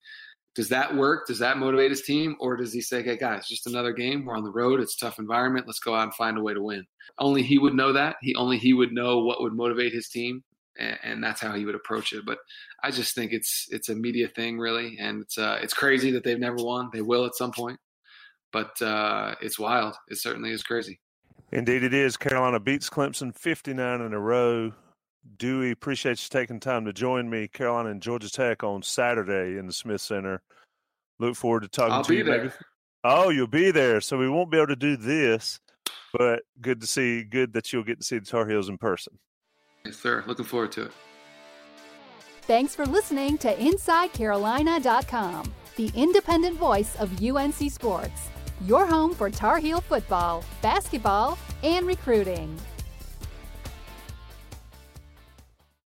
Does 0.55 0.69
that 0.69 0.95
work? 0.95 1.27
Does 1.27 1.39
that 1.39 1.57
motivate 1.57 1.91
his 1.91 2.01
team, 2.01 2.35
or 2.39 2.55
does 2.55 2.73
he 2.73 2.81
say, 2.81 3.03
"Hey 3.03 3.17
guys, 3.17 3.47
just 3.47 3.67
another 3.67 3.91
game. 3.91 4.25
We're 4.25 4.37
on 4.37 4.43
the 4.43 4.51
road. 4.51 4.79
It's 4.79 4.95
tough 4.95 5.19
environment. 5.19 5.67
Let's 5.67 5.79
go 5.79 5.93
out 5.93 6.03
and 6.03 6.13
find 6.15 6.37
a 6.37 6.41
way 6.41 6.53
to 6.53 6.61
win." 6.61 6.85
Only 7.19 7.43
he 7.43 7.57
would 7.57 7.73
know 7.73 7.93
that. 7.93 8.15
He 8.21 8.35
only 8.35 8.57
he 8.57 8.73
would 8.73 8.93
know 8.93 9.19
what 9.19 9.41
would 9.41 9.53
motivate 9.53 9.93
his 9.93 10.07
team, 10.09 10.43
and, 10.79 10.97
and 11.03 11.23
that's 11.23 11.41
how 11.41 11.53
he 11.53 11.65
would 11.65 11.75
approach 11.75 12.13
it. 12.13 12.25
But 12.25 12.37
I 12.83 12.91
just 12.91 13.15
think 13.15 13.33
it's 13.33 13.67
it's 13.69 13.89
a 13.89 13.95
media 13.95 14.29
thing, 14.29 14.57
really, 14.57 14.97
and 14.99 15.21
it's 15.21 15.37
uh, 15.37 15.59
it's 15.61 15.73
crazy 15.73 16.11
that 16.11 16.23
they've 16.23 16.39
never 16.39 16.57
won. 16.57 16.89
They 16.93 17.01
will 17.01 17.25
at 17.25 17.35
some 17.35 17.51
point 17.51 17.79
but 18.55 18.81
uh, 18.81 19.35
it's 19.41 19.59
wild. 19.59 19.95
It 20.07 20.17
certainly 20.17 20.51
is 20.51 20.63
crazy. 20.63 21.01
Indeed, 21.51 21.83
it 21.83 21.93
is. 21.93 22.15
Carolina 22.15 22.57
beats 22.57 22.89
Clemson 22.89 23.37
59 23.37 23.99
in 23.99 24.13
a 24.13 24.19
row. 24.19 24.71
Dewey, 25.38 25.71
appreciate 25.71 26.21
you 26.21 26.27
taking 26.29 26.59
time 26.59 26.85
to 26.85 26.93
join 26.93 27.29
me. 27.29 27.47
Carolina 27.47 27.89
and 27.89 28.01
Georgia 28.01 28.29
Tech 28.29 28.63
on 28.63 28.83
Saturday 28.83 29.57
in 29.57 29.67
the 29.67 29.73
Smith 29.73 30.01
Center. 30.01 30.41
Look 31.19 31.35
forward 31.35 31.63
to 31.63 31.67
talking 31.67 31.93
I'll 31.93 32.03
to 32.03 32.15
you. 32.15 32.23
There. 32.23 32.43
Maybe. 32.43 32.53
Oh, 33.03 33.29
you'll 33.29 33.47
be 33.47 33.71
there. 33.71 34.01
So 34.01 34.17
we 34.17 34.29
won't 34.29 34.51
be 34.51 34.57
able 34.57 34.67
to 34.67 34.75
do 34.75 34.97
this, 34.97 35.59
but 36.13 36.43
good 36.61 36.81
to 36.81 36.88
see. 36.88 37.23
Good 37.23 37.53
that 37.53 37.71
you'll 37.71 37.83
get 37.83 37.99
to 37.99 38.05
see 38.05 38.19
the 38.19 38.25
Tar 38.25 38.47
Heels 38.47 38.69
in 38.69 38.77
person. 38.77 39.17
Yes, 39.85 39.97
sir. 39.97 40.23
Looking 40.27 40.45
forward 40.45 40.71
to 40.73 40.85
it. 40.85 40.91
Thanks 42.41 42.75
for 42.75 42.85
listening 42.85 43.38
to 43.39 43.55
InsideCarolina.com, 43.55 45.53
the 45.77 45.91
independent 45.95 46.57
voice 46.57 46.95
of 46.97 47.23
UNC 47.23 47.71
Sports 47.71 48.29
your 48.63 48.85
home 48.85 49.13
for 49.13 49.29
Tar 49.29 49.57
Heel 49.57 49.81
football, 49.81 50.43
basketball, 50.61 51.38
and 51.63 51.85
recruiting. 51.85 52.57